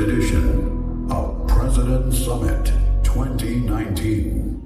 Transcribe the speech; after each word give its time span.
edition 0.00 1.08
of 1.10 1.48
President 1.48 2.14
Summit 2.14 2.74
2019. 3.04 4.62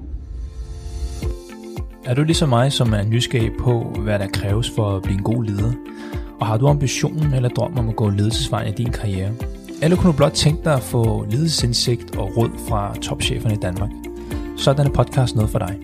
Er 2.04 2.14
du 2.14 2.22
ligesom 2.22 2.48
mig, 2.48 2.72
som 2.72 2.92
er 2.92 3.02
nysgerrig 3.02 3.50
på, 3.60 3.96
hvad 3.98 4.18
der 4.18 4.26
kræves 4.26 4.70
for 4.76 4.96
at 4.96 5.02
blive 5.02 5.16
en 5.16 5.22
god 5.22 5.44
leder? 5.44 5.72
Og 6.40 6.46
har 6.46 6.56
du 6.56 6.68
ambitionen 6.68 7.34
eller 7.34 7.48
drøm 7.48 7.78
om 7.78 7.88
at 7.88 7.96
gå 7.96 8.10
ledelsesvejen 8.10 8.68
i 8.68 8.76
din 8.76 8.92
karriere? 8.92 9.30
Eller 9.82 9.96
kunne 9.96 10.12
du 10.12 10.16
blot 10.16 10.32
tænke 10.32 10.64
dig 10.64 10.74
at 10.74 10.82
få 10.82 11.26
ledelsesindsigt 11.30 12.16
og 12.16 12.36
råd 12.36 12.50
fra 12.68 12.94
topcheferne 12.94 13.54
i 13.54 13.58
Danmark? 13.58 13.90
Så 14.56 14.70
er 14.70 14.74
denne 14.74 14.92
podcast 14.92 15.34
noget 15.34 15.50
for 15.50 15.58
dig. 15.58 15.76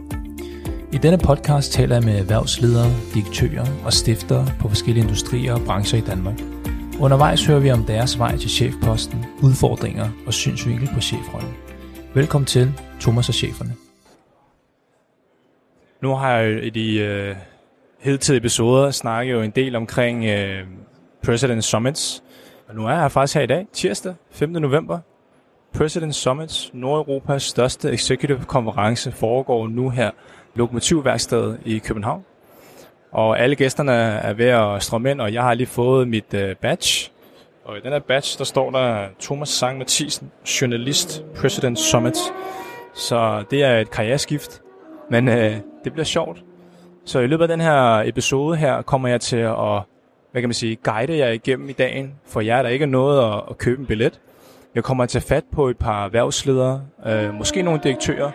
I 0.93 0.99
denne 0.99 1.19
podcast 1.19 1.73
taler 1.73 1.97
jeg 1.97 2.05
med 2.05 2.19
erhvervsledere, 2.19 2.91
direktører 3.15 3.67
og 3.85 3.93
stiftere 3.93 4.47
på 4.61 4.69
forskellige 4.69 5.05
industrier 5.05 5.55
og 5.55 5.61
brancher 5.61 5.99
i 5.99 6.03
Danmark. 6.03 6.56
Undervejs 7.01 7.47
hører 7.47 7.61
vi 7.61 7.71
om 7.71 7.85
deres 7.85 8.19
vej 8.19 8.37
til 8.37 8.51
chefposten, 8.51 9.25
udfordringer 9.43 10.09
og 10.27 10.35
synsvinkel 10.35 10.89
på 10.95 11.01
chefrollen. 11.01 11.55
Velkommen 12.15 12.47
til 12.47 12.73
Thomas 13.01 13.29
og 13.29 13.35
Cheferne. 13.35 13.75
Nu 16.03 16.15
har 16.15 16.33
jeg 16.33 16.65
i 16.65 16.71
de 16.71 16.99
øh, 16.99 17.37
hedtidige 17.99 18.39
episoder 18.39 18.91
snakket 18.91 19.33
jo 19.33 19.43
en 19.43 19.51
del 19.51 19.77
omkring 19.77 20.25
øh, 20.25 20.67
President 21.25 21.65
Summits. 21.65 22.23
Og 22.69 22.75
nu 22.75 22.87
er 22.87 22.91
jeg 22.91 23.01
her 23.01 23.09
faktisk 23.09 23.35
her 23.35 23.43
i 23.43 23.47
dag, 23.47 23.67
tirsdag 23.73 24.15
5. 24.31 24.49
november. 24.49 24.99
President 25.75 26.15
Summits, 26.15 26.71
Nordeuropas 26.75 27.43
største 27.43 27.93
executive 27.93 28.45
konference, 28.45 29.13
foregår 29.13 29.69
nu 29.69 29.91
her 29.91 30.11
Lokomotivværkstedet 30.55 31.61
i 31.65 31.79
København. 31.79 32.25
Og 33.17 33.41
alle 33.41 33.57
gæsterne 33.57 33.93
er 33.93 34.33
ved 34.33 34.47
at 34.47 34.83
strømme 34.83 35.11
ind, 35.11 35.21
og 35.21 35.33
jeg 35.33 35.43
har 35.43 35.55
lige 35.55 35.67
fået 35.67 36.09
mit 36.09 36.35
øh, 36.35 36.57
badge. 36.57 37.11
Og 37.65 37.77
i 37.77 37.81
den 37.81 37.93
her 37.93 37.99
badge, 37.99 38.39
der 38.39 38.45
står 38.45 38.71
der 38.71 39.07
Thomas 39.21 39.49
Sang 39.49 39.79
Mathisen, 39.79 40.31
journalist, 40.61 41.25
President 41.37 41.79
Summit. 41.79 42.17
Så 42.95 43.45
det 43.51 43.65
er 43.65 43.79
et 43.79 43.91
karriereskift, 43.91 44.63
men 45.11 45.29
øh, 45.29 45.57
det 45.85 45.93
bliver 45.93 46.05
sjovt. 46.05 46.45
Så 47.05 47.21
i 47.21 47.27
løbet 47.27 47.45
af 47.45 47.49
den 47.49 47.61
her 47.61 48.03
episode 48.05 48.57
her, 48.57 48.83
kommer 48.83 49.09
jeg 49.09 49.21
til 49.21 49.37
at 49.37 49.83
hvad 50.33 50.43
kan 50.43 50.49
man 50.49 50.55
sige, 50.55 50.77
guide 50.77 51.19
jer 51.19 51.29
igennem 51.29 51.69
i 51.69 51.73
dagen, 51.73 52.15
for 52.27 52.41
jer, 52.41 52.63
der 52.63 52.69
ikke 52.69 52.83
er 52.83 52.87
noget 52.87 53.35
at, 53.35 53.43
at 53.51 53.59
købe 53.59 53.81
en 53.81 53.87
billet. 53.87 54.21
Jeg 54.75 54.85
kommer 54.85 55.07
til 55.07 55.19
at 55.19 55.23
fat 55.23 55.45
på 55.53 55.69
et 55.69 55.79
par 55.79 56.05
erhvervsledere, 56.05 56.83
øh, 57.07 57.35
måske 57.35 57.63
nogle 57.63 57.81
direktører, 57.83 58.31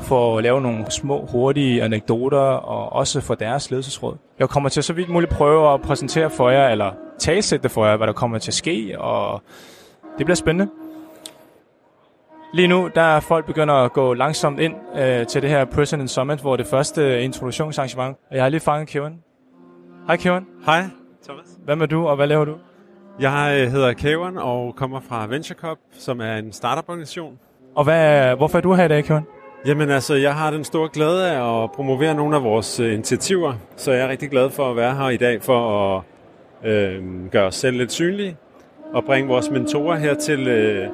for 0.00 0.36
at 0.38 0.42
lave 0.42 0.60
nogle 0.60 0.90
små, 0.90 1.26
hurtige 1.32 1.82
anekdoter, 1.82 2.38
og 2.38 2.92
også 2.92 3.20
for 3.20 3.34
deres 3.34 3.70
ledelsesråd. 3.70 4.16
Jeg 4.38 4.48
kommer 4.48 4.68
til 4.68 4.82
så 4.82 4.92
vidt 4.92 5.08
muligt 5.08 5.32
prøve 5.32 5.74
at 5.74 5.82
præsentere 5.82 6.30
for 6.30 6.50
jer, 6.50 6.68
eller 6.68 6.92
talsætte 7.18 7.68
for 7.68 7.86
jer, 7.86 7.96
hvad 7.96 8.06
der 8.06 8.12
kommer 8.12 8.38
til 8.38 8.50
at 8.50 8.54
ske, 8.54 8.96
og 8.98 9.42
det 10.18 10.26
bliver 10.26 10.36
spændende. 10.36 10.72
Lige 12.54 12.68
nu, 12.68 12.90
der 12.94 13.02
er 13.02 13.20
folk 13.20 13.46
begynder 13.46 13.74
at 13.74 13.92
gå 13.92 14.14
langsomt 14.14 14.60
ind 14.60 14.74
øh, 14.96 15.26
til 15.26 15.42
det 15.42 15.50
her 15.50 15.64
President 15.64 16.10
Summit, 16.10 16.40
hvor 16.40 16.56
det 16.56 16.66
første 16.66 17.22
introduktionsarrangement. 17.22 18.16
Jeg 18.30 18.42
har 18.42 18.48
lige 18.48 18.60
fanget 18.60 18.88
Kevin. 18.88 19.12
Hej 20.06 20.16
Kevin. 20.16 20.46
Hej, 20.66 20.84
Thomas. 21.24 21.46
Hvem 21.64 21.82
er 21.82 21.86
du, 21.86 22.06
og 22.06 22.16
hvad 22.16 22.26
laver 22.26 22.44
du? 22.44 22.54
Jeg 23.20 23.58
øh, 23.60 23.72
hedder 23.72 23.92
Kevin 23.92 24.38
og 24.38 24.74
kommer 24.76 25.00
fra 25.00 25.26
VentureCop, 25.26 25.78
som 25.92 26.20
er 26.20 26.36
en 26.36 26.52
startup-organisation. 26.52 27.38
Og 27.74 27.84
hvad, 27.84 28.36
hvorfor 28.36 28.58
er 28.58 28.62
du 28.62 28.74
her 28.74 28.84
i 28.84 28.88
dag, 28.88 29.04
Kevin? 29.04 29.22
Jamen 29.66 29.90
altså, 29.90 30.14
jeg 30.14 30.34
har 30.34 30.50
den 30.50 30.64
store 30.64 30.88
glæde 30.92 31.30
af 31.30 31.62
at 31.62 31.72
promovere 31.72 32.14
nogle 32.14 32.36
af 32.36 32.42
vores 32.42 32.80
øh, 32.80 32.94
initiativer, 32.94 33.54
så 33.76 33.92
jeg 33.92 34.00
er 34.00 34.08
rigtig 34.08 34.30
glad 34.30 34.50
for 34.50 34.70
at 34.70 34.76
være 34.76 34.94
her 34.94 35.08
i 35.08 35.16
dag 35.16 35.42
for 35.42 35.88
at 35.96 36.02
øh, 36.70 37.02
gøre 37.30 37.46
os 37.46 37.54
selv 37.54 37.76
lidt 37.76 37.92
synlige 37.92 38.36
og 38.92 39.04
bringe 39.04 39.28
vores 39.28 39.50
mentorer 39.50 39.96
her 39.96 40.14
til, 40.14 40.48
øh, 40.48 40.88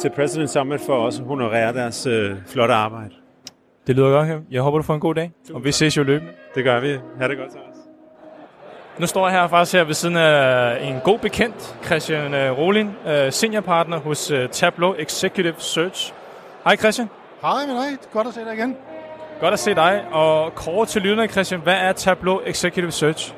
til 0.00 0.10
President 0.10 0.50
Summit 0.50 0.80
for 0.80 0.94
også 0.94 1.22
at 1.22 1.28
honorere 1.28 1.72
deres 1.72 2.06
øh, 2.06 2.36
flotte 2.46 2.74
arbejde. 2.74 3.10
Det 3.86 3.96
lyder 3.96 4.10
godt. 4.10 4.42
Jeg 4.50 4.62
håber, 4.62 4.78
du 4.78 4.84
får 4.84 4.94
en 4.94 5.00
god 5.00 5.14
dag, 5.14 5.32
og 5.54 5.64
vi 5.64 5.72
ses 5.72 5.96
jo 5.96 6.02
løbende. 6.02 6.32
Det 6.54 6.64
gør 6.64 6.80
vi. 6.80 6.88
Ha' 7.18 7.28
det 7.28 7.38
godt, 7.38 7.50
Thomas. 7.50 7.76
Nu 8.98 9.06
står 9.06 9.28
jeg 9.28 9.40
her 9.40 9.48
faktisk 9.48 9.74
her 9.74 9.84
ved 9.84 9.94
siden 9.94 10.16
af 10.16 10.88
en 10.88 11.00
god 11.04 11.18
bekendt, 11.18 11.76
Christian 11.84 12.34
øh, 12.34 12.58
Rolin, 12.58 12.90
øh, 13.06 13.32
seniorpartner 13.32 13.98
hos 13.98 14.32
Tableau 14.52 14.94
Executive 14.98 15.54
Search. 15.58 16.14
Hej 16.64 16.76
Christian. 16.76 17.08
Hej 17.44 17.66
med 17.66 17.74
dig. 17.74 17.98
Godt 18.12 18.26
at 18.26 18.34
se 18.34 18.40
dig 18.40 18.54
igen. 18.54 18.76
Godt 19.40 19.52
at 19.52 19.58
se 19.58 19.74
dig. 19.74 20.02
Og 20.12 20.54
kort 20.54 20.88
til 20.88 21.02
lytterne, 21.02 21.28
Christian. 21.28 21.60
Hvad 21.60 21.74
er 21.74 21.92
Tableau 21.92 22.40
Executive 22.46 22.90
Search? 22.90 23.34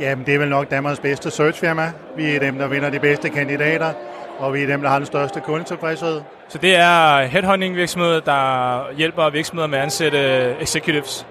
Jamen, 0.00 0.26
det 0.26 0.34
er 0.34 0.38
vel 0.38 0.48
nok 0.48 0.70
Danmarks 0.70 1.00
bedste 1.00 1.30
searchfirma. 1.30 1.92
Vi 2.16 2.36
er 2.36 2.40
dem, 2.40 2.58
der 2.58 2.68
vinder 2.68 2.90
de 2.90 2.98
bedste 2.98 3.28
kandidater, 3.28 3.92
og 4.38 4.54
vi 4.54 4.62
er 4.62 4.66
dem, 4.66 4.82
der 4.82 4.88
har 4.88 4.98
den 4.98 5.06
største 5.06 5.40
kundetilfredshed. 5.40 6.20
Så 6.48 6.58
det 6.58 6.76
er 6.76 7.22
headhunting 7.22 7.76
virksomheder, 7.76 8.20
der 8.20 8.92
hjælper 8.96 9.30
virksomheder 9.30 9.68
med 9.68 9.78
at 9.78 9.84
ansætte 9.84 10.18
executives? 10.60 11.26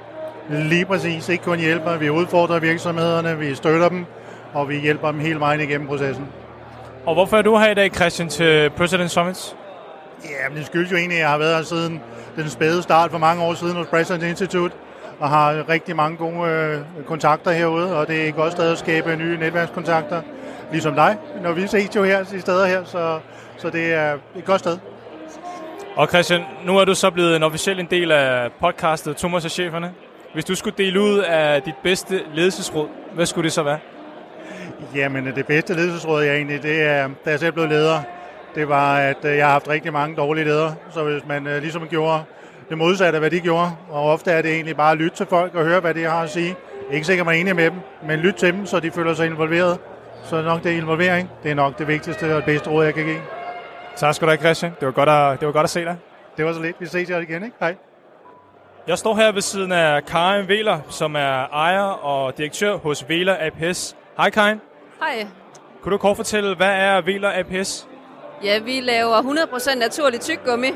Lige 0.50 0.86
præcis. 0.86 1.30
Ikke 1.30 1.44
kun 1.44 1.60
hjælper. 1.60 1.98
Vi 1.98 2.10
udfordrer 2.10 2.60
virksomhederne, 2.60 3.38
vi 3.38 3.56
støtter 3.56 3.90
dem, 3.90 4.06
og 4.54 4.70
vi 4.70 4.80
hjælper 4.80 5.12
dem 5.12 5.20
hele 5.20 5.40
vejen 5.40 5.62
igennem 5.62 5.88
processen. 5.88 6.28
Og 7.06 7.14
hvorfor 7.14 7.38
er 7.38 7.42
du 7.42 7.58
her 7.58 7.72
i 7.72 7.74
dag, 7.74 7.96
Christian, 7.96 8.30
til 8.30 8.70
President 8.70 9.12
Summits? 9.12 9.56
Jamen, 10.30 10.58
det 10.58 10.66
skyldes 10.66 10.92
jo 10.92 10.98
egentlig, 10.98 11.18
at 11.18 11.22
jeg 11.22 11.30
har 11.30 11.38
været 11.38 11.56
her 11.56 11.64
siden 11.64 12.02
den 12.36 12.50
spæde 12.50 12.84
start 12.84 13.12
for 13.12 13.18
mange 13.18 13.44
år 13.44 13.54
siden 13.54 13.76
hos 13.76 13.88
President 13.88 14.24
Institute, 14.24 14.76
og 15.20 15.30
har 15.30 15.70
rigtig 15.70 15.96
mange 15.96 16.18
gode 16.18 16.50
øh, 16.50 17.06
kontakter 17.06 17.52
herude, 17.52 18.00
og 18.00 18.08
det 18.08 18.24
er 18.24 18.28
et 18.28 18.36
godt 18.36 18.52
sted 18.52 18.72
at 18.72 18.78
skabe 18.78 19.16
nye 19.16 19.38
netværkskontakter, 19.38 20.22
ligesom 20.72 20.96
dig, 20.96 21.18
når 21.44 21.52
vi 21.52 21.68
ses 21.68 21.96
jo 21.96 22.04
her 22.04 22.36
i 22.36 22.40
steder 22.40 22.66
her, 22.66 22.84
så, 22.84 23.20
så 23.58 23.70
det 23.70 23.94
er 23.94 24.14
et 24.38 24.46
godt 24.46 24.60
sted. 24.60 24.78
Og 25.96 26.08
Christian, 26.08 26.42
nu 26.66 26.78
er 26.78 26.86
du 26.86 26.96
så 26.96 27.10
blevet 27.12 27.36
en 27.36 27.44
officiel 27.44 27.80
en 27.80 27.88
del 27.92 28.12
af 28.12 28.52
podcastet 28.60 29.18
Thomas 29.18 29.46
og 29.46 29.52
Cheferne. 29.52 29.94
Hvis 30.34 30.46
du 30.46 30.56
skulle 30.56 30.76
dele 30.78 31.02
ud 31.02 31.18
af 31.18 31.62
dit 31.62 31.76
bedste 31.84 32.22
ledelsesråd, 32.34 32.88
hvad 33.14 33.26
skulle 33.26 33.46
det 33.46 33.54
så 33.54 33.64
være? 33.64 33.80
Jamen, 34.96 35.26
det 35.26 35.46
bedste 35.46 35.74
ledelsesråd, 35.74 36.24
jeg 36.24 36.36
egentlig, 36.36 36.64
det 36.64 36.82
er, 36.82 37.10
da 37.26 37.30
jeg 37.30 37.40
selv 37.40 37.52
blev 37.52 37.66
leder, 37.66 38.00
det 38.56 38.70
var, 38.70 38.98
at 38.98 39.26
øh, 39.26 39.38
jeg 39.38 39.46
har 39.46 39.52
haft 39.52 39.70
rigtig 39.70 39.94
mange 39.94 40.16
dårlige 40.16 40.46
ledere. 40.46 40.76
Så 40.92 41.04
hvis 41.04 41.26
man 41.28 41.48
øh, 41.48 41.62
ligesom 41.62 41.88
gjorde 41.88 42.24
det 42.70 42.78
modsatte 42.78 43.18
af, 43.18 43.22
hvad 43.22 43.32
de 43.32 43.40
gjorde, 43.40 43.72
og 43.90 44.12
ofte 44.12 44.32
er 44.32 44.42
det 44.42 44.52
egentlig 44.52 44.78
bare 44.78 44.92
at 44.92 44.98
lytte 44.98 45.18
til 45.18 45.26
folk 45.26 45.56
og 45.56 45.64
høre, 45.64 45.80
hvad 45.80 45.94
de 45.94 46.04
har 46.04 46.24
at 46.24 46.30
sige. 46.30 46.56
Ikke 46.92 47.06
sikkert, 47.06 47.26
man 47.26 47.36
er 47.36 47.40
enig 47.40 47.56
med 47.56 47.66
dem, 47.66 47.80
men 48.08 48.20
lyt 48.20 48.34
til 48.34 48.54
dem, 48.54 48.66
så 48.66 48.80
de 48.80 48.92
føler 48.92 49.14
sig 49.14 49.26
involveret. 49.26 49.80
Så 50.24 50.42
nok 50.42 50.64
det 50.64 50.72
involvering, 50.72 51.30
det 51.44 51.52
er 51.52 51.56
nok 51.56 51.80
det 51.80 51.88
vigtigste 51.88 52.24
og 52.24 52.36
det 52.36 52.46
bedste 52.46 52.70
råd, 52.70 52.86
jeg 52.86 52.94
kan 52.94 53.06
give. 53.06 53.22
Tak 53.96 54.16
skal 54.16 54.26
du 54.26 54.30
have, 54.32 54.40
Christian. 54.40 54.72
Det 54.80 54.86
var 54.86 54.92
godt 54.92 55.10
at, 55.10 55.40
det 55.40 55.46
var 55.46 55.52
godt 55.52 55.64
at 55.64 55.70
se 55.70 55.86
dig. 55.86 55.98
Det 56.38 56.46
var 56.46 56.54
så 56.54 56.62
lidt. 56.62 56.76
Vi 56.80 56.86
ses 56.86 57.10
jer 57.10 57.20
igen, 57.20 57.44
ikke? 57.44 57.56
Hej. 57.60 57.76
Jeg 58.88 58.98
står 58.98 59.16
her 59.16 59.32
ved 59.32 59.42
siden 59.42 59.72
af 59.72 60.06
Karin 60.06 60.48
Veler, 60.48 60.80
som 60.90 61.16
er 61.16 61.48
ejer 61.54 61.84
og 61.84 62.38
direktør 62.38 62.78
hos 62.78 63.10
Veler 63.10 63.36
APS. 63.40 63.96
Hej 64.18 64.30
Karin. 64.30 64.62
Hej. 65.00 65.28
Kunne 65.82 65.92
du 65.92 65.98
kort 65.98 66.16
fortælle, 66.18 66.56
hvad 66.56 66.76
er 66.76 67.02
Veler 67.02 67.32
APS? 67.34 67.88
Ja, 68.42 68.60
vi 68.60 68.80
laver 68.82 69.22
100% 69.22 69.76
naturlig 69.76 70.22
tyggegummi, 70.22 70.72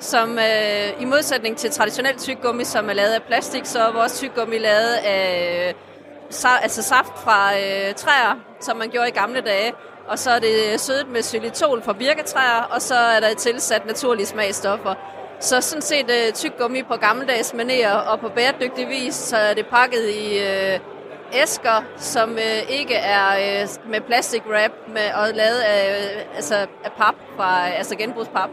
som 0.00 0.38
øh, 0.38 1.02
i 1.02 1.04
modsætning 1.04 1.56
til 1.56 1.70
traditionel 1.70 2.18
tyggegummi, 2.18 2.64
som 2.64 2.88
er 2.90 2.94
lavet 2.94 3.12
af 3.12 3.22
plastik, 3.22 3.64
så 3.66 3.78
er 3.80 3.92
vores 3.92 4.12
tyggegummi 4.18 4.58
lavet 4.58 4.94
af 5.04 5.74
sa- 6.30 6.62
altså 6.62 6.82
saft 6.82 7.12
fra 7.24 7.54
øh, 7.54 7.94
træer, 7.94 8.40
som 8.60 8.76
man 8.76 8.88
gjorde 8.90 9.08
i 9.08 9.10
gamle 9.10 9.40
dage. 9.40 9.72
Og 10.08 10.18
så 10.18 10.30
er 10.30 10.38
det 10.38 10.80
sødet 10.80 11.08
med 11.08 11.22
xylitol 11.22 11.82
fra 11.82 11.92
birketræer, 11.92 12.62
og 12.70 12.82
så 12.82 12.94
er 12.94 13.20
der 13.20 13.34
tilsat 13.34 13.86
naturlige 13.86 14.26
smagstoffer. 14.26 14.94
Så 15.40 15.60
sådan 15.60 15.82
set 15.82 16.10
øh, 16.10 16.32
tyggegummi 16.32 16.82
på 16.82 16.96
gammeldags 16.96 17.52
manér 17.52 17.88
og 17.88 18.20
på 18.20 18.28
bæredygtig 18.28 18.88
vis, 18.88 19.14
så 19.14 19.36
er 19.36 19.54
det 19.54 19.66
pakket 19.66 20.08
i 20.08 20.38
øh, 20.38 20.78
æsker, 21.32 21.84
som 21.96 22.30
øh, 22.30 22.70
ikke 22.78 22.94
er 22.94 23.28
øh, 23.62 23.90
med 23.90 24.00
plastic 24.00 24.42
wrap 24.50 24.70
med, 24.88 25.14
og 25.14 25.28
lavet 25.34 25.60
af, 25.60 25.90
øh, 25.90 26.36
altså, 26.36 26.54
af 26.84 26.92
pap, 26.96 27.14
fra, 27.36 27.68
altså 27.68 27.96
genbrugspap. 27.96 28.50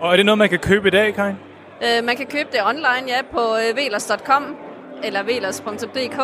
Og 0.00 0.12
er 0.12 0.16
det 0.16 0.26
noget, 0.26 0.38
man 0.38 0.48
kan 0.48 0.58
købe 0.58 0.88
i 0.88 0.90
dag, 0.90 1.14
Karin? 1.14 1.36
Øh, 1.82 2.04
man 2.04 2.16
kan 2.16 2.26
købe 2.26 2.48
det 2.52 2.60
online 2.64 3.04
ja, 3.06 3.22
på 3.32 3.40
øh, 3.40 3.76
velers.com 3.76 4.56
eller 5.02 5.22
velers.dk. 5.22 6.20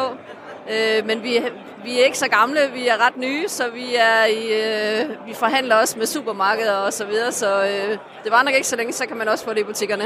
Øh, 0.70 1.06
men 1.06 1.22
vi, 1.22 1.38
vi 1.84 2.00
er 2.00 2.04
ikke 2.04 2.18
så 2.18 2.28
gamle, 2.28 2.60
vi 2.74 2.88
er 2.88 3.06
ret 3.06 3.16
nye, 3.16 3.48
så 3.48 3.64
vi 3.74 3.94
er 3.94 4.24
i, 4.24 4.42
øh, 4.62 5.26
vi 5.26 5.34
forhandler 5.34 5.76
også 5.76 5.98
med 5.98 6.06
supermarkeder 6.06 6.76
og 6.76 6.92
så 6.92 7.06
videre, 7.06 7.32
så 7.32 7.62
øh, 7.62 7.98
det 8.24 8.32
var 8.32 8.42
nok 8.42 8.54
ikke 8.54 8.66
så 8.66 8.76
længe, 8.76 8.92
så 8.92 9.06
kan 9.06 9.16
man 9.16 9.28
også 9.28 9.44
få 9.44 9.54
det 9.54 9.60
i 9.60 9.64
butikkerne. 9.64 10.04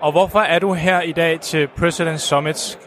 Og 0.00 0.12
hvorfor 0.12 0.40
er 0.40 0.58
du 0.58 0.72
her 0.72 1.00
i 1.00 1.12
dag 1.12 1.40
til 1.40 1.68
President 1.78 2.20
Summit? 2.20 2.78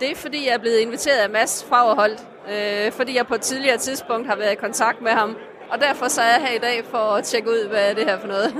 Det 0.00 0.10
er, 0.10 0.16
fordi 0.16 0.46
jeg 0.46 0.54
er 0.54 0.58
blevet 0.58 0.78
inviteret 0.78 1.16
af 1.16 1.30
Mads 1.30 1.66
Fagerholt, 1.68 2.20
øh, 2.52 2.92
fordi 2.92 3.16
jeg 3.16 3.26
på 3.26 3.34
et 3.34 3.40
tidligere 3.40 3.76
tidspunkt 3.76 4.26
har 4.26 4.36
været 4.36 4.52
i 4.52 4.54
kontakt 4.54 5.02
med 5.02 5.10
ham. 5.10 5.36
Og 5.70 5.80
derfor 5.80 6.08
så 6.08 6.22
er 6.22 6.26
jeg 6.26 6.40
her 6.48 6.56
i 6.56 6.58
dag 6.58 6.84
for 6.90 6.98
at 6.98 7.24
tjekke 7.24 7.50
ud, 7.50 7.68
hvad 7.68 7.90
er 7.90 7.94
det 7.94 8.04
her 8.04 8.20
for 8.20 8.26
noget. 8.26 8.54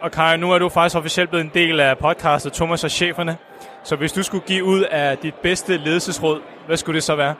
Og 0.00 0.10
Karin, 0.10 0.40
nu 0.40 0.52
er 0.52 0.58
du 0.58 0.68
faktisk 0.68 0.96
officielt 0.96 1.30
blevet 1.30 1.44
en 1.44 1.50
del 1.54 1.80
af 1.80 1.98
podcastet 1.98 2.52
Thomas 2.52 2.84
og 2.84 2.90
Cheferne. 2.90 3.36
Så 3.84 3.96
hvis 3.96 4.12
du 4.12 4.22
skulle 4.22 4.44
give 4.46 4.64
ud 4.64 4.80
af 4.80 5.18
dit 5.18 5.34
bedste 5.34 5.76
ledelsesråd, 5.76 6.40
hvad 6.66 6.76
skulle 6.76 6.96
det 6.96 7.02
så 7.02 7.14
være? 7.14 7.34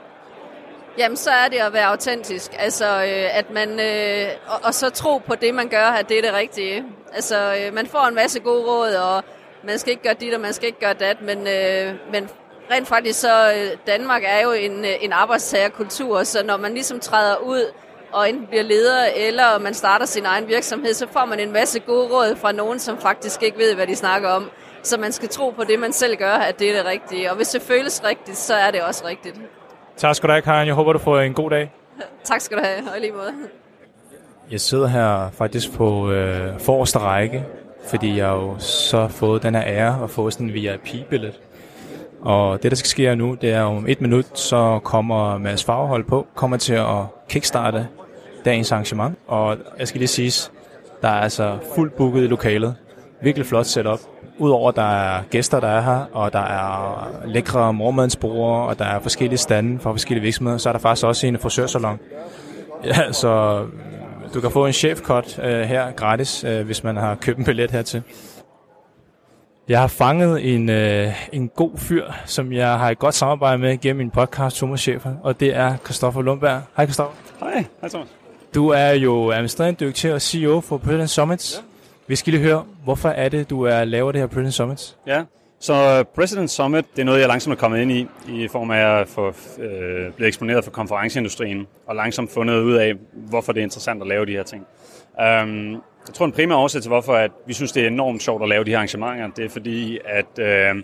Jamen, 0.97 1.17
så 1.17 1.31
er 1.31 1.47
det 1.47 1.57
at 1.57 1.73
være 1.73 1.85
autentisk. 1.85 2.51
Altså, 2.59 2.85
øh, 2.85 3.37
at 3.37 3.51
man... 3.51 3.79
Øh, 3.79 4.27
og, 4.47 4.59
og 4.63 4.73
så 4.73 4.89
tro 4.89 5.17
på 5.17 5.35
det, 5.35 5.53
man 5.53 5.67
gør, 5.67 5.85
at 5.85 6.09
det 6.09 6.17
er 6.17 6.21
det 6.21 6.33
rigtige. 6.33 6.83
Altså, 7.13 7.55
øh, 7.55 7.73
man 7.73 7.87
får 7.87 8.07
en 8.07 8.15
masse 8.15 8.39
gode 8.39 8.63
råd, 8.65 8.93
og 8.93 9.23
man 9.63 9.79
skal 9.79 9.91
ikke 9.91 10.03
gøre 10.03 10.13
dit, 10.13 10.33
og 10.33 10.41
man 10.41 10.53
skal 10.53 10.67
ikke 10.67 10.79
gøre 10.79 10.93
dat, 10.93 11.21
men, 11.21 11.47
øh, 11.47 11.93
men 12.11 12.29
rent 12.71 12.87
faktisk 12.87 13.19
så... 13.19 13.51
Øh, 13.51 13.77
Danmark 13.87 14.23
er 14.25 14.41
jo 14.43 14.51
en, 14.51 14.85
øh, 14.85 14.91
en 15.01 15.13
arbejdstagerkultur, 15.13 16.23
så 16.23 16.43
når 16.45 16.57
man 16.57 16.73
ligesom 16.73 16.99
træder 16.99 17.37
ud 17.37 17.71
og 18.11 18.29
enten 18.29 18.47
bliver 18.47 18.63
leder, 18.63 19.05
eller 19.15 19.59
man 19.59 19.73
starter 19.73 20.05
sin 20.05 20.25
egen 20.25 20.47
virksomhed, 20.47 20.93
så 20.93 21.07
får 21.11 21.25
man 21.25 21.39
en 21.39 21.51
masse 21.51 21.79
gode 21.79 22.07
råd 22.07 22.35
fra 22.35 22.51
nogen, 22.51 22.79
som 22.79 22.97
faktisk 22.97 23.43
ikke 23.43 23.57
ved, 23.57 23.75
hvad 23.75 23.87
de 23.87 23.95
snakker 23.95 24.29
om. 24.29 24.49
Så 24.83 24.97
man 24.97 25.11
skal 25.11 25.29
tro 25.29 25.49
på 25.49 25.63
det, 25.63 25.79
man 25.79 25.93
selv 25.93 26.17
gør, 26.17 26.33
at 26.33 26.59
det 26.59 26.69
er 26.69 26.73
det 26.77 26.85
rigtige. 26.85 27.29
Og 27.29 27.35
hvis 27.35 27.47
det 27.47 27.61
føles 27.61 28.03
rigtigt, 28.05 28.37
så 28.37 28.53
er 28.53 28.71
det 28.71 28.81
også 28.81 29.07
rigtigt. 29.07 29.35
Tak 29.97 30.15
skal 30.15 30.27
du 30.27 30.31
have, 30.31 30.41
Karen. 30.41 30.67
Jeg 30.67 30.75
håber, 30.75 30.93
du 30.93 30.99
får 30.99 31.19
en 31.19 31.33
god 31.33 31.49
dag. 31.49 31.71
tak 32.23 32.41
skal 32.41 32.57
du 32.57 32.63
have, 32.63 32.91
og 32.93 32.99
lige 32.99 33.11
måde. 33.11 33.33
Jeg 34.51 34.61
sidder 34.61 34.87
her 34.87 35.29
faktisk 35.37 35.73
på 35.73 36.11
øh, 36.11 36.59
forreste 36.59 36.99
række, 36.99 37.45
fordi 37.87 38.17
jeg 38.17 38.27
jo 38.27 38.55
så 38.59 38.97
har 38.99 39.07
fået 39.07 39.43
den 39.43 39.55
her 39.55 39.63
ære 39.65 40.03
at 40.03 40.09
få 40.09 40.31
sådan 40.31 40.47
en 40.47 40.53
VIP-billet. 40.53 41.39
Og 42.25 42.63
det, 42.63 42.71
der 42.71 42.75
skal 42.75 42.87
ske 42.87 43.15
nu, 43.15 43.37
det 43.41 43.51
er 43.51 43.61
om 43.61 43.85
et 43.87 44.01
minut, 44.01 44.39
så 44.39 44.79
kommer 44.83 45.37
Mads 45.37 45.63
Farvehold 45.63 46.03
på, 46.03 46.27
kommer 46.35 46.57
til 46.57 46.73
at 46.73 47.05
kickstarte 47.29 47.87
dagens 48.45 48.71
arrangement. 48.71 49.17
Og 49.27 49.57
jeg 49.79 49.87
skal 49.87 49.99
lige 49.99 50.07
sige, 50.07 50.51
der 51.01 51.07
er 51.07 51.21
altså 51.21 51.57
fuldt 51.75 51.95
booket 51.95 52.23
i 52.23 52.27
lokalet. 52.27 52.75
Virkelig 53.21 53.47
flot 53.47 53.65
setup. 53.65 53.99
Udover 54.37 54.69
at 54.69 54.75
der 54.75 54.91
er 54.91 55.23
gæster, 55.29 55.59
der 55.59 55.67
er 55.67 55.81
her, 55.81 56.05
og 56.13 56.33
der 56.33 56.39
er 56.39 57.07
lækre 57.25 57.73
mormadsbrugere, 57.73 58.67
og 58.67 58.79
der 58.79 58.85
er 58.85 58.99
forskellige 58.99 59.37
stande 59.37 59.79
fra 59.79 59.91
forskellige 59.91 60.23
virksomheder, 60.23 60.57
så 60.57 60.69
er 60.69 60.73
der 60.73 60.79
faktisk 60.79 61.05
også 61.05 61.27
en 61.27 61.39
frisørsalon. 61.39 61.99
Ja, 62.83 63.11
så 63.11 63.63
du 64.33 64.41
kan 64.41 64.51
få 64.51 64.65
en 64.65 64.73
chefcut 64.73 65.39
øh, 65.43 65.61
her 65.61 65.91
gratis, 65.91 66.43
øh, 66.43 66.65
hvis 66.65 66.83
man 66.83 66.97
har 66.97 67.15
købt 67.15 67.37
en 67.37 67.45
billet 67.45 67.71
hertil. 67.71 68.03
Jeg 69.67 69.79
har 69.79 69.87
fanget 69.87 70.55
en, 70.55 70.69
uh, 70.69 71.35
en 71.35 71.49
god 71.49 71.77
fyr, 71.77 72.05
som 72.25 72.53
jeg 72.53 72.79
har 72.79 72.89
et 72.89 72.99
godt 72.99 73.15
samarbejde 73.15 73.57
med 73.57 73.81
gennem 73.81 73.97
min 73.97 74.11
podcast, 74.11 74.57
Thomas 74.57 74.79
Chefer, 74.81 75.13
og 75.23 75.39
det 75.39 75.55
er 75.55 75.77
Christoffer 75.77 76.21
Lundberg. 76.21 76.61
Hej 76.77 76.85
Christoffer. 76.85 77.15
Hej, 77.39 77.65
hej 77.81 77.89
Thomas. 77.89 78.07
Du 78.55 78.69
er 78.69 78.89
jo 78.89 79.31
administrerende 79.31 79.79
direktør 79.79 80.13
og 80.13 80.21
CEO 80.21 80.61
for 80.61 80.77
President 80.77 81.09
Summits. 81.09 81.55
Ja. 81.57 81.63
Vi 82.07 82.15
skal 82.15 82.33
lige 82.33 82.43
høre, 82.43 82.65
hvorfor 82.83 83.09
er 83.09 83.29
det, 83.29 83.49
du 83.49 83.61
er 83.61 83.83
laver 83.83 84.11
det 84.11 84.21
her 84.21 84.27
President 84.27 84.53
Summits? 84.53 84.97
Ja, 85.07 85.23
så 85.59 86.03
President 86.15 86.51
Summit, 86.51 86.85
det 86.95 87.01
er 87.01 87.05
noget, 87.05 87.19
jeg 87.19 87.27
langsomt 87.27 87.55
er 87.55 87.59
kommet 87.59 87.81
ind 87.81 87.91
i, 87.91 88.07
i 88.27 88.47
form 88.47 88.71
af 88.71 88.99
at 88.99 89.07
få, 89.07 89.27
øh, 89.59 90.13
blive 90.15 90.27
eksponeret 90.27 90.63
for 90.63 90.71
konferenceindustrien, 90.71 91.67
og 91.87 91.95
langsomt 91.95 92.31
fundet 92.31 92.61
ud 92.61 92.73
af, 92.73 92.93
hvorfor 93.13 93.51
det 93.51 93.59
er 93.59 93.63
interessant 93.63 94.01
at 94.01 94.07
lave 94.07 94.25
de 94.25 94.31
her 94.31 94.43
ting. 94.43 94.65
Um, 95.43 95.81
jeg 96.07 96.13
tror, 96.13 96.25
en 96.25 96.31
primær 96.31 96.55
årsag 96.55 96.81
til, 96.81 96.89
hvorfor 96.89 97.13
at 97.13 97.31
vi 97.47 97.53
synes, 97.53 97.71
det 97.71 97.83
er 97.83 97.87
enormt 97.87 98.23
sjovt 98.23 98.43
at 98.43 98.49
lave 98.49 98.63
de 98.63 98.69
her 98.69 98.77
arrangementer, 98.77 99.27
det 99.27 99.45
er 99.45 99.49
fordi, 99.49 99.99
at 100.05 100.39
øh, 100.39 100.83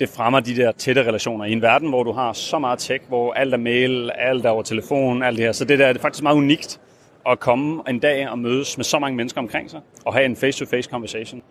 det 0.00 0.08
fremmer 0.08 0.40
de 0.40 0.56
der 0.56 0.72
tætte 0.72 1.02
relationer 1.02 1.44
i 1.44 1.52
en 1.52 1.62
verden, 1.62 1.88
hvor 1.88 2.02
du 2.02 2.12
har 2.12 2.32
så 2.32 2.58
meget 2.58 2.78
tech, 2.78 3.04
hvor 3.08 3.32
alt 3.32 3.54
er 3.54 3.58
mail, 3.58 4.10
alt 4.14 4.46
er 4.46 4.50
over 4.50 4.62
telefon, 4.62 5.22
alt 5.22 5.36
det 5.36 5.44
her. 5.44 5.52
Så 5.52 5.64
det 5.64 5.78
der 5.78 5.88
det 5.88 5.96
er 5.96 6.02
faktisk 6.02 6.22
meget 6.22 6.36
unikt 6.36 6.80
at 7.26 7.40
komme 7.40 7.82
en 7.88 7.98
dag 7.98 8.28
og 8.28 8.38
mødes 8.38 8.76
med 8.76 8.84
så 8.84 8.98
mange 8.98 9.16
mennesker 9.16 9.40
omkring 9.40 9.70
sig, 9.70 9.80
og 10.04 10.14
have 10.14 10.24
en 10.24 10.36
face-to-face 10.36 10.90
conversation. 10.90 11.42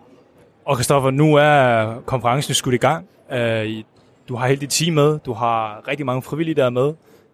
Og 0.65 0.75
Kristoffer, 0.75 1.11
nu 1.11 1.35
er 1.35 1.93
konferencen 2.05 2.53
skudt 2.53 2.75
i 2.75 2.77
gang. 2.77 3.07
Øh, 3.31 3.83
du 4.29 4.35
har 4.35 4.47
helt 4.47 4.61
dit 4.61 4.69
team 4.69 4.93
med, 4.93 5.19
du 5.19 5.33
har 5.33 5.87
rigtig 5.87 6.05
mange 6.05 6.21
frivillige, 6.21 6.55
der 6.55 6.65
er 6.65 6.69
med. 6.69 6.93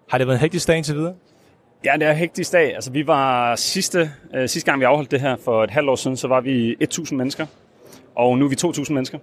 Har 0.09 0.17
det 0.17 0.27
været 0.27 0.37
en 0.37 0.41
hektisk 0.41 0.67
dag 0.67 0.77
indtil 0.77 0.95
videre? 0.95 1.13
Ja, 1.85 1.93
det 1.93 2.07
er 2.07 2.11
en 2.11 2.17
hektisk 2.17 2.51
dag. 2.51 2.75
Altså, 2.75 2.91
vi 2.91 3.07
var 3.07 3.55
sidste, 3.55 4.11
øh, 4.35 4.49
sidste 4.49 4.71
gang, 4.71 4.79
vi 4.79 4.85
afholdt 4.85 5.11
det 5.11 5.21
her 5.21 5.35
for 5.45 5.63
et 5.63 5.71
halvt 5.71 5.89
år 5.89 5.95
siden, 5.95 6.17
så 6.17 6.27
var 6.27 6.41
vi 6.41 6.75
1.000 6.83 7.15
mennesker, 7.15 7.45
og 8.15 8.37
nu 8.37 8.45
er 8.45 8.49
vi 8.49 8.55
2.000 8.83 8.93
mennesker. 8.93 9.19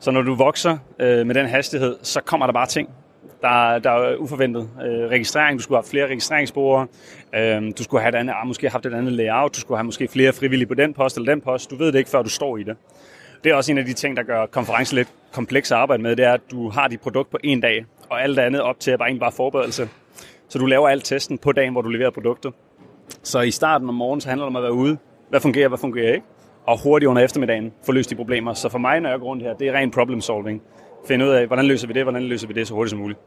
Så 0.00 0.10
når 0.10 0.22
du 0.22 0.34
vokser 0.34 0.78
øh, 0.98 1.26
med 1.26 1.34
den 1.34 1.46
hastighed, 1.46 1.96
så 2.02 2.20
kommer 2.20 2.46
der 2.46 2.52
bare 2.52 2.66
ting. 2.66 2.88
Der, 3.42 3.78
der 3.78 3.90
er 3.90 4.16
uforventet 4.16 4.68
øh, 4.82 5.08
registrering. 5.08 5.58
Du 5.58 5.62
skulle 5.62 5.78
have 5.78 5.88
flere 5.90 6.06
registreringsbrugere. 6.06 6.86
Øh, 7.34 7.62
du 7.78 7.82
skulle 7.82 8.00
have 8.00 8.08
et 8.08 8.14
andet, 8.14 8.34
ah, 8.36 8.46
måske 8.46 8.68
haft 8.68 8.86
et 8.86 8.94
andet 8.94 9.12
layout. 9.12 9.54
Du 9.54 9.60
skulle 9.60 9.78
have 9.78 9.84
måske 9.84 10.08
flere 10.08 10.32
frivillige 10.32 10.68
på 10.68 10.74
den 10.74 10.94
post 10.94 11.16
eller 11.16 11.32
den 11.32 11.40
post. 11.40 11.70
Du 11.70 11.76
ved 11.76 11.86
det 11.86 11.98
ikke, 11.98 12.10
før 12.10 12.22
du 12.22 12.28
står 12.28 12.56
i 12.56 12.62
det. 12.62 12.76
Det 13.44 13.52
er 13.52 13.54
også 13.54 13.72
en 13.72 13.78
af 13.78 13.84
de 13.84 13.92
ting, 13.92 14.16
der 14.16 14.22
gør 14.22 14.46
konferencen 14.46 14.96
lidt 14.96 15.08
kompleks 15.32 15.72
at 15.72 15.78
arbejde 15.78 16.02
med. 16.02 16.16
Det 16.16 16.24
er, 16.24 16.32
at 16.32 16.40
du 16.50 16.68
har 16.70 16.88
dit 16.88 17.00
produkt 17.00 17.30
på 17.30 17.38
en 17.44 17.60
dag, 17.60 17.84
og 18.10 18.22
alt 18.22 18.38
andet 18.38 18.60
op 18.60 18.80
til 18.80 18.92
er 18.92 18.96
bare 18.96 19.08
egentlig 19.08 19.20
bare 19.20 19.32
forberedelse. 19.32 19.88
Så 20.50 20.58
du 20.58 20.66
laver 20.66 20.88
alt 20.88 21.04
testen 21.04 21.38
på 21.38 21.52
dagen, 21.52 21.72
hvor 21.72 21.82
du 21.82 21.88
leverer 21.88 22.10
produktet. 22.10 22.52
Så 23.22 23.40
i 23.40 23.50
starten 23.50 23.88
om 23.88 23.94
morgenen, 23.94 24.20
så 24.20 24.28
handler 24.28 24.44
det 24.44 24.50
om 24.50 24.56
at 24.56 24.62
være 24.62 24.72
ude. 24.72 24.96
Hvad 25.28 25.40
fungerer, 25.40 25.68
hvad 25.68 25.78
fungerer 25.78 26.14
ikke? 26.14 26.26
Og 26.66 26.82
hurtigt 26.82 27.08
under 27.08 27.22
eftermiddagen 27.22 27.72
få 27.86 27.92
løst 27.92 28.10
de 28.10 28.14
problemer. 28.14 28.54
Så 28.54 28.68
for 28.68 28.78
mig, 28.78 29.00
når 29.00 29.10
jeg 29.10 29.18
går 29.18 29.26
rundt 29.26 29.42
her, 29.42 29.54
det 29.54 29.68
er 29.68 29.72
ren 29.72 29.90
problem 29.90 30.20
solving. 30.20 30.62
Finde 31.08 31.24
ud 31.24 31.30
af, 31.30 31.46
hvordan 31.46 31.64
løser 31.64 31.86
vi 31.86 31.92
det, 31.92 32.02
hvordan 32.02 32.22
løser 32.22 32.46
vi 32.46 32.52
det 32.52 32.68
så 32.68 32.74
hurtigt 32.74 32.90
som 32.90 32.98
muligt. 32.98 33.20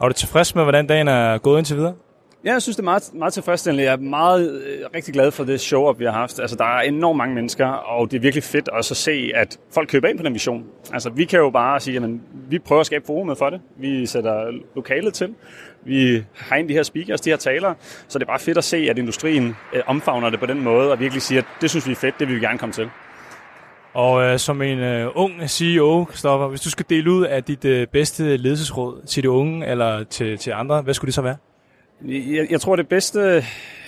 Er 0.00 0.08
du 0.08 0.12
tilfreds 0.12 0.54
med, 0.54 0.62
hvordan 0.62 0.86
dagen 0.86 1.08
er 1.08 1.38
gået 1.38 1.58
indtil 1.58 1.76
videre? 1.76 1.94
Ja, 2.44 2.52
jeg 2.52 2.62
synes, 2.62 2.76
det 2.76 2.82
er 2.82 2.84
meget, 2.84 3.10
meget 3.14 3.32
tilfredsstillende. 3.32 3.84
Jeg 3.84 3.92
er 3.92 3.96
meget 3.96 4.52
øh, 4.52 4.78
rigtig 4.94 5.14
glad 5.14 5.30
for 5.30 5.44
det 5.44 5.60
show-up, 5.60 5.98
vi 5.98 6.04
har 6.04 6.12
haft. 6.12 6.40
Altså, 6.40 6.56
der 6.56 6.64
er 6.64 6.80
enormt 6.80 7.16
mange 7.16 7.34
mennesker, 7.34 7.66
og 7.66 8.10
det 8.10 8.16
er 8.16 8.20
virkelig 8.20 8.44
fedt 8.44 8.68
også 8.68 8.92
at 8.92 8.96
se, 8.96 9.30
at 9.34 9.58
folk 9.74 9.88
køber 9.88 10.08
ind 10.08 10.18
på 10.18 10.24
den 10.24 10.34
vision. 10.34 10.64
Altså, 10.92 11.10
vi 11.10 11.24
kan 11.24 11.38
jo 11.38 11.50
bare 11.50 11.80
sige, 11.80 11.96
at 11.96 12.10
vi 12.48 12.58
prøver 12.58 12.80
at 12.80 12.86
skabe 12.86 13.06
forumet 13.06 13.38
for 13.38 13.50
det. 13.50 13.60
Vi 13.76 14.06
sætter 14.06 14.50
lokalet 14.74 15.14
til. 15.14 15.34
Vi 15.86 16.24
har 16.34 16.56
ind 16.56 16.68
de 16.68 16.74
her 16.74 16.82
speakers, 16.82 17.20
de 17.20 17.30
her 17.30 17.36
talere. 17.36 17.74
Så 18.08 18.18
det 18.18 18.24
er 18.24 18.26
bare 18.26 18.38
fedt 18.38 18.58
at 18.58 18.64
se, 18.64 18.76
at 18.76 18.98
industrien 18.98 19.56
øh, 19.74 19.82
omfavner 19.86 20.30
det 20.30 20.40
på 20.40 20.46
den 20.46 20.60
måde, 20.60 20.92
og 20.92 21.00
virkelig 21.00 21.22
siger, 21.22 21.40
at 21.40 21.46
det 21.60 21.70
synes 21.70 21.86
vi 21.86 21.92
er 21.92 21.96
fedt, 21.96 22.18
det 22.18 22.28
vil 22.28 22.36
vi 22.36 22.40
gerne 22.40 22.58
komme 22.58 22.72
til. 22.72 22.90
Og 23.94 24.22
øh, 24.22 24.38
som 24.38 24.62
en 24.62 24.78
øh, 24.78 25.10
ung 25.14 25.50
CEO, 25.50 26.06
Christoffer, 26.08 26.48
hvis 26.48 26.60
du 26.60 26.70
skal 26.70 26.86
dele 26.90 27.10
ud 27.10 27.24
af 27.24 27.44
dit 27.44 27.64
øh, 27.64 27.86
bedste 27.86 28.36
ledelsesråd 28.36 29.06
til 29.06 29.22
de 29.22 29.30
unge 29.30 29.66
eller 29.66 30.04
til, 30.04 30.38
til 30.38 30.50
andre, 30.50 30.82
hvad 30.82 30.94
skulle 30.94 31.06
det 31.08 31.14
så 31.14 31.22
være? 31.22 31.36
Jeg, 32.04 32.46
jeg 32.50 32.60
tror, 32.60 32.76
det 32.76 32.88
bedste 32.88 33.44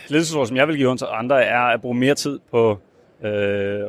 ledelsesråd, 0.08 0.46
som 0.46 0.56
jeg 0.56 0.69
vil 0.69 0.76
give 0.76 0.96
til 0.96 1.06
andre, 1.10 1.44
er 1.44 1.60
at 1.60 1.81
bruge 1.81 1.94
mere 1.94 2.14
tid 2.14 2.38
på 2.50 2.78
øh, 3.25 3.31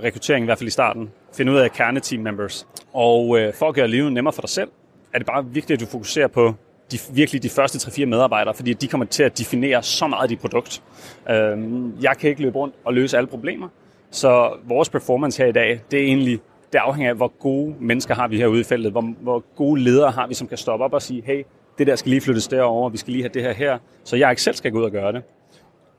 rekruttering, 0.03 0.43
i 0.43 0.45
hvert 0.45 0.57
fald 0.57 0.67
i 0.67 0.71
starten. 0.71 1.11
Finde 1.37 1.51
ud 1.51 1.57
af 1.57 1.71
kerne 1.71 1.99
team 1.99 2.23
members. 2.23 2.67
Og 2.93 3.39
øh, 3.39 3.53
for 3.53 3.69
at 3.69 3.75
gøre 3.75 3.87
livet 3.87 4.13
nemmere 4.13 4.33
for 4.33 4.41
dig 4.41 4.49
selv, 4.49 4.69
er 5.13 5.17
det 5.17 5.27
bare 5.27 5.45
vigtigt, 5.45 5.81
at 5.81 5.87
du 5.87 5.91
fokuserer 5.91 6.27
på 6.27 6.55
de, 6.91 6.99
virkelig 7.13 7.43
de 7.43 7.49
første 7.49 7.77
3-4 7.77 8.05
medarbejdere, 8.05 8.53
fordi 8.53 8.73
de 8.73 8.87
kommer 8.87 9.05
til 9.05 9.23
at 9.23 9.37
definere 9.37 9.83
så 9.83 10.07
meget 10.07 10.23
af 10.23 10.29
dit 10.29 10.39
produkt. 10.39 10.83
Øhm, 11.29 11.93
jeg 12.01 12.17
kan 12.17 12.29
ikke 12.29 12.41
løbe 12.41 12.57
rundt 12.57 12.75
og 12.85 12.93
løse 12.93 13.17
alle 13.17 13.27
problemer, 13.27 13.67
så 14.11 14.51
vores 14.63 14.89
performance 14.89 15.43
her 15.43 15.49
i 15.49 15.51
dag, 15.51 15.81
det 15.91 15.99
er 15.99 16.03
egentlig 16.03 16.39
det 16.73 16.79
afhænger 16.79 17.09
af, 17.09 17.15
hvor 17.15 17.33
gode 17.39 17.75
mennesker 17.79 18.15
har 18.15 18.27
vi 18.27 18.37
herude 18.37 18.59
i 18.59 18.63
feltet, 18.63 18.91
hvor, 18.91 19.13
hvor 19.21 19.43
gode 19.55 19.81
ledere 19.81 20.11
har 20.11 20.27
vi, 20.27 20.33
som 20.33 20.47
kan 20.47 20.57
stoppe 20.57 20.85
op 20.85 20.93
og 20.93 21.01
sige, 21.01 21.23
hey, 21.25 21.43
det 21.77 21.87
der 21.87 21.95
skal 21.95 22.09
lige 22.09 22.21
flyttes 22.21 22.47
derover, 22.47 22.89
vi 22.89 22.97
skal 22.97 23.13
lige 23.13 23.23
have 23.23 23.31
det 23.33 23.41
her 23.41 23.53
her, 23.53 23.77
så 24.03 24.15
jeg 24.15 24.29
ikke 24.29 24.41
selv 24.41 24.55
skal 24.55 24.71
gå 24.71 24.79
ud 24.79 24.83
og 24.83 24.91
gøre 24.91 25.13
det. 25.13 25.23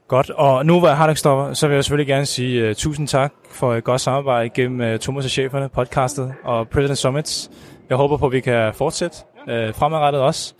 Godt, 0.08 0.30
og 0.30 0.66
nu 0.66 0.78
hvor 0.78 0.88
jeg 0.88 0.96
har 0.96 1.06
det 1.06 1.18
stopper, 1.18 1.52
så 1.52 1.68
vil 1.68 1.74
jeg 1.74 1.84
selvfølgelig 1.84 2.06
gerne 2.06 2.26
sige 2.26 2.68
uh, 2.68 2.74
tusind 2.74 3.08
tak 3.08 3.32
for 3.50 3.74
et 3.74 3.84
godt 3.84 4.00
samarbejde 4.00 4.48
gennem 4.48 4.92
uh, 4.92 4.98
Thomas 5.00 5.24
og 5.24 5.30
Cheferne, 5.30 5.68
podcastet 5.68 6.34
og 6.44 6.68
President 6.68 6.98
Summits. 6.98 7.50
Jeg 7.88 7.96
håber 7.96 8.16
på, 8.16 8.26
at 8.26 8.32
vi 8.32 8.40
kan 8.40 8.74
fortsætte 8.74 9.16
uh, 9.50 9.74
fremadrettet 9.74 10.22
også, 10.22 10.54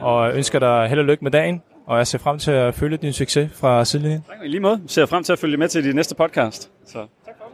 og 0.00 0.34
ønsker 0.34 0.58
dig 0.58 0.88
held 0.88 0.98
og 0.98 1.04
lykke 1.04 1.24
med 1.24 1.30
dagen, 1.30 1.62
og 1.86 1.98
jeg 1.98 2.06
ser 2.06 2.18
frem 2.18 2.38
til 2.38 2.50
at 2.50 2.74
følge 2.74 2.96
din 2.96 3.12
succes 3.12 3.50
fra 3.54 3.84
sidelinjen. 3.84 4.24
Tak, 4.28 4.36
i 4.44 4.48
lige 4.48 4.60
måde. 4.60 4.80
Jeg 4.82 4.90
ser 4.90 5.06
frem 5.06 5.24
til 5.24 5.32
at 5.32 5.38
følge 5.38 5.56
med 5.56 5.68
til 5.68 5.84
de 5.84 5.92
næste 5.92 6.14
podcast. 6.14 6.70
Så. 6.86 6.98
Tak 6.98 7.34
for 7.38 7.50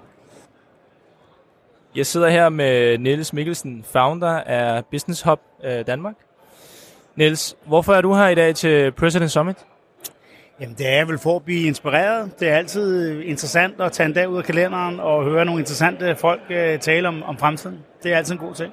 Jeg 1.96 2.06
sidder 2.06 2.28
her 2.28 2.48
med 2.48 2.98
Niels 2.98 3.32
Mikkelsen, 3.32 3.84
founder 3.92 4.40
af 4.40 4.84
Business 4.84 5.22
Hub 5.22 5.40
Danmark. 5.86 6.14
Niels, 7.16 7.56
hvorfor 7.66 7.94
er 7.94 8.00
du 8.00 8.14
her 8.14 8.28
i 8.28 8.34
dag 8.34 8.54
til 8.54 8.92
President 8.92 9.30
Summit? 9.30 9.56
Jamen, 10.60 10.74
det 10.78 10.88
er 10.88 11.04
vel 11.04 11.18
for 11.18 11.36
at 11.36 11.42
blive 11.42 11.66
inspireret. 11.66 12.40
Det 12.40 12.48
er 12.48 12.56
altid 12.56 13.20
interessant 13.20 13.80
at 13.80 13.92
tage 13.92 14.06
en 14.06 14.12
dag 14.12 14.28
ud 14.28 14.38
af 14.38 14.44
kalenderen 14.44 15.00
og 15.00 15.24
høre 15.24 15.44
nogle 15.44 15.60
interessante 15.60 16.16
folk 16.16 16.40
uh, 16.50 16.80
tale 16.80 17.08
om, 17.08 17.22
om 17.22 17.38
fremtiden. 17.38 17.78
Det 18.02 18.12
er 18.12 18.16
altid 18.16 18.32
en 18.32 18.38
god 18.38 18.54
ting. 18.54 18.72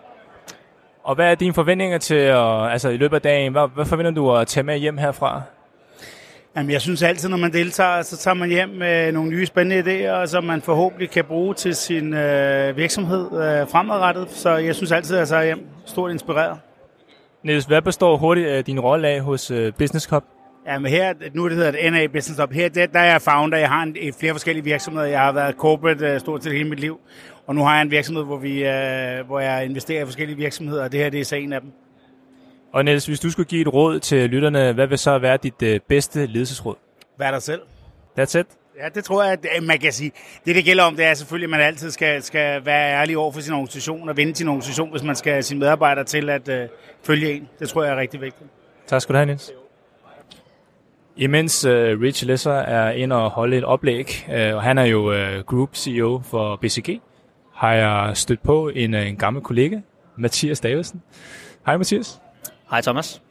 Og 1.06 1.16
hvad 1.16 1.32
er 1.32 1.36
dine 1.36 1.54
forventninger 1.54 1.98
til, 1.98 2.16
at, 2.16 2.72
altså 2.72 2.90
i 2.90 2.98
løbet 2.98 3.16
af 3.16 3.22
dagen, 3.22 3.52
hvad, 3.52 3.70
hvad 3.76 3.86
forventer 3.86 4.12
du 4.12 4.36
at 4.36 4.48
tage 4.48 4.64
med 4.64 4.78
hjem 4.78 4.98
herfra? 4.98 5.42
Jamen, 6.56 6.72
jeg 6.72 6.82
synes 6.82 7.04
altid, 7.04 7.30
når 7.30 7.38
man 7.38 7.54
deltager, 7.54 8.02
så 8.02 8.18
tager 8.18 8.36
man 8.36 8.50
hjem 8.50 8.70
med 8.70 9.12
nogle 9.12 9.30
nye 9.30 9.46
spændende 9.46 9.80
idéer, 9.84 10.26
som 10.26 10.44
man 10.44 10.62
forhåbentlig 10.62 11.10
kan 11.10 11.26
bruge 11.26 11.54
til 11.54 11.76
sin 11.76 12.14
øh, 12.14 12.78
virksomhed 12.78 13.26
øh, 13.26 13.68
fremadrettet. 13.68 14.32
Så 14.32 14.50
jeg 14.50 14.76
synes 14.76 14.92
altid, 14.92 15.16
at 15.16 15.20
jeg 15.20 15.28
tager 15.28 15.44
hjem 15.44 15.68
stort 15.86 16.12
inspireret. 16.12 16.58
Niels, 17.44 17.66
hvad 17.66 17.82
består 17.82 18.18
hurtigt 18.18 18.48
af 18.48 18.66
din 18.66 18.80
rolle 18.80 19.08
af 19.08 19.22
hos 19.22 19.52
uh, 19.52 19.58
Business 19.78 20.06
Cup? 20.06 20.24
Ja, 20.68 20.80
men 20.80 20.92
her, 20.92 21.14
nu 21.34 21.50
det 21.50 21.56
hedder 21.58 21.72
det 21.72 21.92
NA 21.92 22.08
Business 22.08 22.40
Cup. 22.40 22.52
Her, 22.52 22.70
der, 22.70 22.86
der 22.86 23.00
er 23.00 23.12
jeg 23.12 23.22
founder. 23.22 23.58
Jeg 23.58 23.70
har 23.70 23.84
en, 23.84 24.14
flere 24.20 24.34
forskellige 24.34 24.64
virksomheder. 24.64 25.06
Jeg 25.06 25.20
har 25.20 25.32
været 25.32 25.56
corporate 25.56 26.14
uh, 26.14 26.20
stort 26.20 26.44
set 26.44 26.54
hele 26.54 26.70
mit 26.70 26.80
liv. 26.80 27.00
Og 27.48 27.56
nu 27.56 27.64
har 27.64 27.74
jeg 27.74 27.82
en 27.82 27.92
virksomhed, 27.92 28.24
hvor, 28.24 28.38
vi, 28.38 28.62
uh, 28.62 29.28
hvor 29.28 29.40
jeg 29.40 29.66
investerer 29.66 30.02
i 30.02 30.06
forskellige 30.06 30.38
virksomheder, 30.38 30.84
og 30.84 30.92
det 30.92 31.00
her 31.00 31.10
det 31.10 31.20
er 31.20 31.26
så 31.26 31.36
en 31.36 31.54
af 31.54 31.62
dem. 31.62 31.72
Og 32.74 32.86
Niels, 32.86 33.06
hvis 33.06 33.20
du 33.20 33.32
skulle 33.32 33.46
give 33.46 33.62
et 33.62 33.74
råd 33.74 34.00
til 34.00 34.30
lytterne, 34.30 34.74
hvad 34.74 34.88
vil 34.88 34.98
så 34.98 35.18
være 35.18 35.38
dit 35.38 35.62
øh, 35.64 35.80
bedste 35.88 36.26
ledelsesråd? 36.26 36.76
Vær 37.18 37.32
dig 37.32 37.42
selv. 37.42 37.62
That's 38.20 38.40
it. 38.40 38.46
Ja, 38.80 38.90
det 38.96 39.04
tror 39.04 39.24
jeg, 39.24 39.32
at 39.34 39.46
øh, 39.58 39.64
man 39.64 39.80
kan 39.80 39.92
sige. 39.92 40.12
Det, 40.46 40.56
det 40.56 40.66
gælder 40.66 40.84
om, 40.84 40.96
det 40.96 41.06
er 41.06 41.14
selvfølgelig, 41.14 41.46
at 41.46 41.50
man 41.50 41.62
altid 41.62 41.92
skal, 41.92 42.24
skal 42.24 42.66
være 42.66 43.02
ærlig 43.02 43.18
over 43.18 43.32
for 43.32 43.40
sin 43.40 43.54
organisation 43.54 44.10
og 44.10 44.18
vende 44.18 44.36
sin 44.36 44.48
organisation, 44.48 44.92
hvis 44.92 45.04
man 45.04 45.16
skal 45.16 45.32
have 45.32 45.44
sine 45.44 45.60
medarbejdere 45.60 46.06
til 46.06 46.30
at 46.30 46.50
øh, 46.50 46.68
følge 47.04 47.34
en. 47.34 47.48
Det 47.60 47.70
tror 47.70 47.84
jeg 47.84 47.94
er 47.94 47.98
rigtig 47.98 48.22
vigtigt. 48.22 48.50
Tak 48.88 49.02
skal 49.02 49.14
du 49.14 49.18
have, 49.18 49.26
Niels. 49.26 49.52
Imens 51.18 51.66
uh, 51.66 51.72
Rich 51.72 52.26
Lesser 52.26 52.54
er 52.54 52.92
inde 52.92 53.16
og 53.16 53.30
holde 53.30 53.58
et 53.58 53.64
oplæg, 53.64 54.26
uh, 54.28 54.56
og 54.56 54.64
han 54.64 54.78
er 54.78 54.86
jo 54.86 55.12
uh, 55.12 55.40
Group 55.46 55.76
CEO 55.76 56.22
for 56.26 56.56
BCG, 56.56 57.02
har 57.56 57.74
jeg 57.74 58.18
stødt 58.18 58.44
på 58.44 58.70
en, 58.70 58.94
uh, 58.94 59.08
en 59.08 59.16
gammel 59.16 59.44
kollega, 59.44 59.80
Mathias 60.18 60.60
Davidsen. 60.60 61.02
Hej 61.66 61.78
Mathias. 61.78 62.22
Hej 62.70 62.82
Thomas. 62.82 63.22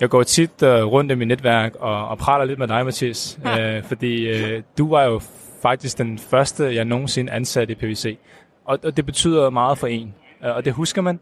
Jeg 0.00 0.08
går 0.10 0.22
tit 0.22 0.62
uh, 0.62 0.68
rundt 0.68 1.12
i 1.12 1.14
mit 1.14 1.28
netværk 1.28 1.74
og, 1.74 2.08
og 2.08 2.18
praler 2.18 2.44
lidt 2.44 2.58
med 2.58 2.68
dig, 2.68 2.84
Mathias, 2.84 3.38
uh, 3.44 3.84
fordi 3.84 4.30
uh, 4.30 4.62
du 4.78 4.88
var 4.88 5.02
jo 5.04 5.20
faktisk 5.62 5.98
den 5.98 6.18
første, 6.18 6.74
jeg 6.74 6.84
nogensinde 6.84 7.32
ansatte 7.32 7.72
i 7.72 7.74
PVC. 7.74 8.18
Og, 8.64 8.78
og 8.82 8.96
det 8.96 9.06
betyder 9.06 9.50
meget 9.50 9.78
for 9.78 9.86
en, 9.86 10.14
uh, 10.44 10.56
og 10.56 10.64
det 10.64 10.72
husker 10.72 11.02
man. 11.02 11.20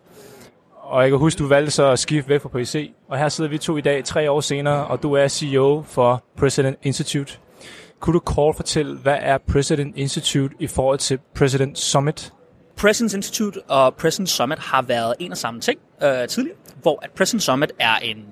Og 0.74 1.02
jeg 1.02 1.10
kan 1.10 1.18
huske, 1.18 1.38
du 1.38 1.48
valgte 1.48 1.70
så 1.70 1.90
at 1.90 1.98
skifte 1.98 2.28
væk 2.28 2.40
fra 2.40 2.48
PVC. 2.48 2.90
Og 3.08 3.18
her 3.18 3.28
sidder 3.28 3.50
vi 3.50 3.58
to 3.58 3.76
i 3.76 3.80
dag, 3.80 4.04
tre 4.04 4.30
år 4.30 4.40
senere, 4.40 4.86
og 4.86 5.02
du 5.02 5.12
er 5.12 5.28
CEO 5.28 5.82
for 5.86 6.24
President 6.36 6.78
Institute. 6.82 7.38
Kunne 8.00 8.14
du 8.14 8.18
kort 8.18 8.56
fortælle, 8.56 8.96
hvad 8.96 9.16
er 9.20 9.38
President 9.38 9.96
Institute 9.96 10.54
i 10.58 10.66
forhold 10.66 10.98
til 10.98 11.18
President 11.34 11.78
Summit? 11.78 12.32
Presence 12.78 13.16
Institute 13.16 13.62
og 13.68 13.94
Presence 13.94 14.36
Summit 14.36 14.58
har 14.58 14.82
været 14.82 15.14
en 15.18 15.32
og 15.32 15.38
samme 15.38 15.60
ting 15.60 15.80
øh, 16.02 16.28
tidligere, 16.28 16.58
hvor 16.82 16.98
at 17.02 17.10
Presence 17.10 17.44
Summit 17.44 17.72
er 17.78 17.96
en 17.96 18.26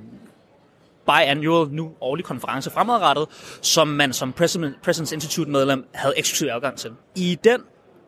biannual, 1.07 1.69
nu 1.69 1.93
årlig 2.01 2.25
konference 2.25 2.71
fremadrettet, 2.71 3.27
som 3.63 3.89
man 3.89 4.13
som 4.13 4.33
Presence 4.83 5.15
Institute 5.15 5.51
medlem 5.51 5.87
havde 5.95 6.15
eksklusiv 6.19 6.49
adgang 6.53 6.79
til. 6.79 6.91
I 7.17 7.39
den 7.45 7.61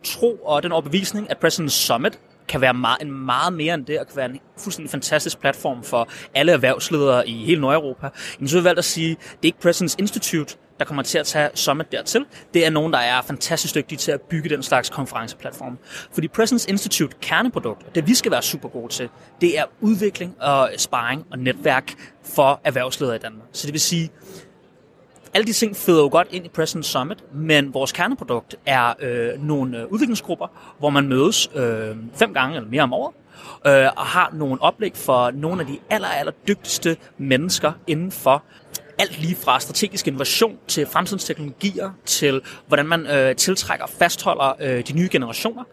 tro 0.04 0.34
og 0.34 0.62
den 0.62 0.72
overbevisning, 0.72 1.30
at 1.30 1.38
Presence 1.38 1.78
Summit 1.86 2.20
kan 2.48 2.60
være 2.60 2.74
meget, 2.74 3.02
en 3.02 3.12
meget 3.12 3.52
mere 3.52 3.74
end 3.74 3.86
det, 3.86 3.98
og 3.98 4.06
kan 4.06 4.16
være 4.16 4.30
en 4.30 4.40
fuldstændig 4.58 4.90
fantastisk 4.90 5.40
platform 5.40 5.84
for 5.84 6.08
alle 6.34 6.52
erhvervsledere 6.52 7.28
i 7.28 7.44
hele 7.44 7.60
Nordeuropa. 7.60 8.08
Men 8.38 8.48
så 8.48 8.56
har 8.56 8.60
vi 8.60 8.64
valgt 8.64 8.78
at 8.78 8.84
sige, 8.84 9.10
det 9.10 9.32
er 9.32 9.38
ikke 9.42 9.60
Presence 9.60 9.96
Institute, 9.98 10.56
der 10.78 10.84
kommer 10.84 11.02
til 11.02 11.18
at 11.18 11.26
tage 11.26 11.50
Summit 11.54 11.92
dertil. 11.92 12.24
Det 12.54 12.66
er 12.66 12.70
nogen, 12.70 12.92
der 12.92 12.98
er 12.98 13.22
fantastisk 13.22 13.74
dygtige 13.74 13.98
til 13.98 14.12
at 14.12 14.20
bygge 14.20 14.48
den 14.48 14.62
slags 14.62 14.90
konferenceplatform. 14.90 15.78
Fordi 16.12 16.28
Presence 16.28 16.70
Institute 16.70 17.16
kerneprodukt, 17.20 17.94
det 17.94 18.06
vi 18.06 18.14
skal 18.14 18.32
være 18.32 18.42
super 18.42 18.68
gode 18.68 18.92
til, 18.92 19.08
det 19.40 19.58
er 19.58 19.64
udvikling 19.80 20.34
og 20.40 20.70
sparring 20.76 21.26
og 21.30 21.38
netværk 21.38 21.94
for 22.24 22.60
erhvervsledere 22.64 23.16
i 23.16 23.18
Danmark. 23.18 23.46
Så 23.52 23.66
det 23.66 23.72
vil 23.72 23.80
sige, 23.80 24.10
alle 25.34 25.46
de 25.46 25.52
ting 25.52 25.76
føder 25.76 26.02
jo 26.02 26.08
godt 26.08 26.28
ind 26.30 26.44
i 26.44 26.48
Present 26.48 26.86
Summit, 26.86 27.34
men 27.34 27.74
vores 27.74 27.92
kerneprodukt 27.92 28.56
er 28.66 28.94
øh, 29.00 29.42
nogle 29.42 29.78
øh, 29.78 29.86
udviklingsgrupper, 29.86 30.46
hvor 30.78 30.90
man 30.90 31.08
mødes 31.08 31.50
øh, 31.54 31.96
fem 32.14 32.34
gange 32.34 32.56
eller 32.56 32.68
mere 32.68 32.82
om 32.82 32.92
året, 32.92 33.14
øh, 33.66 33.90
og 33.96 34.06
har 34.06 34.30
nogle 34.32 34.62
oplæg 34.62 34.96
for 34.96 35.30
nogle 35.30 35.60
af 35.60 35.66
de 35.66 35.78
aller, 35.90 36.08
aller 36.08 36.32
dygtigste 36.48 36.96
mennesker 37.18 37.72
inden 37.86 38.12
for 38.12 38.42
alt 38.98 39.20
lige 39.20 39.36
fra 39.36 39.60
strategisk 39.60 40.06
innovation 40.06 40.58
til 40.68 40.86
fremtidens 40.86 41.24
teknologier, 41.24 41.90
til 42.04 42.40
hvordan 42.66 42.86
man 42.86 43.06
øh, 43.06 43.36
tiltrækker 43.36 43.84
og 43.84 43.90
fastholder 43.90 44.52
øh, 44.60 44.86
de 44.88 44.92
nye 44.92 45.08
generationer. 45.12 45.64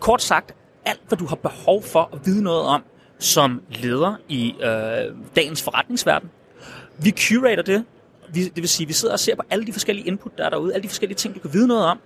Kort 0.00 0.22
sagt, 0.22 0.54
alt 0.84 1.00
hvad 1.08 1.18
du 1.18 1.26
har 1.26 1.36
behov 1.36 1.82
for 1.82 2.10
at 2.12 2.18
vide 2.24 2.42
noget 2.42 2.62
om 2.62 2.82
som 3.18 3.62
leder 3.70 4.14
i 4.28 4.54
øh, 4.60 5.16
dagens 5.36 5.62
forretningsverden. 5.62 6.30
Vi 6.98 7.14
curater 7.18 7.62
det, 7.62 7.84
vi, 8.32 8.44
det 8.44 8.56
vil 8.56 8.68
sige, 8.68 8.86
vi 8.86 8.92
sidder 8.92 9.14
og 9.14 9.20
ser 9.20 9.36
på 9.36 9.42
alle 9.50 9.66
de 9.66 9.72
forskellige 9.72 10.06
input, 10.06 10.38
der 10.38 10.44
er 10.44 10.50
derude, 10.50 10.74
alle 10.74 10.82
de 10.82 10.88
forskellige 10.88 11.16
ting, 11.16 11.34
du 11.34 11.40
kan 11.40 11.52
vide 11.52 11.68
noget 11.68 11.84
om. 11.84 11.98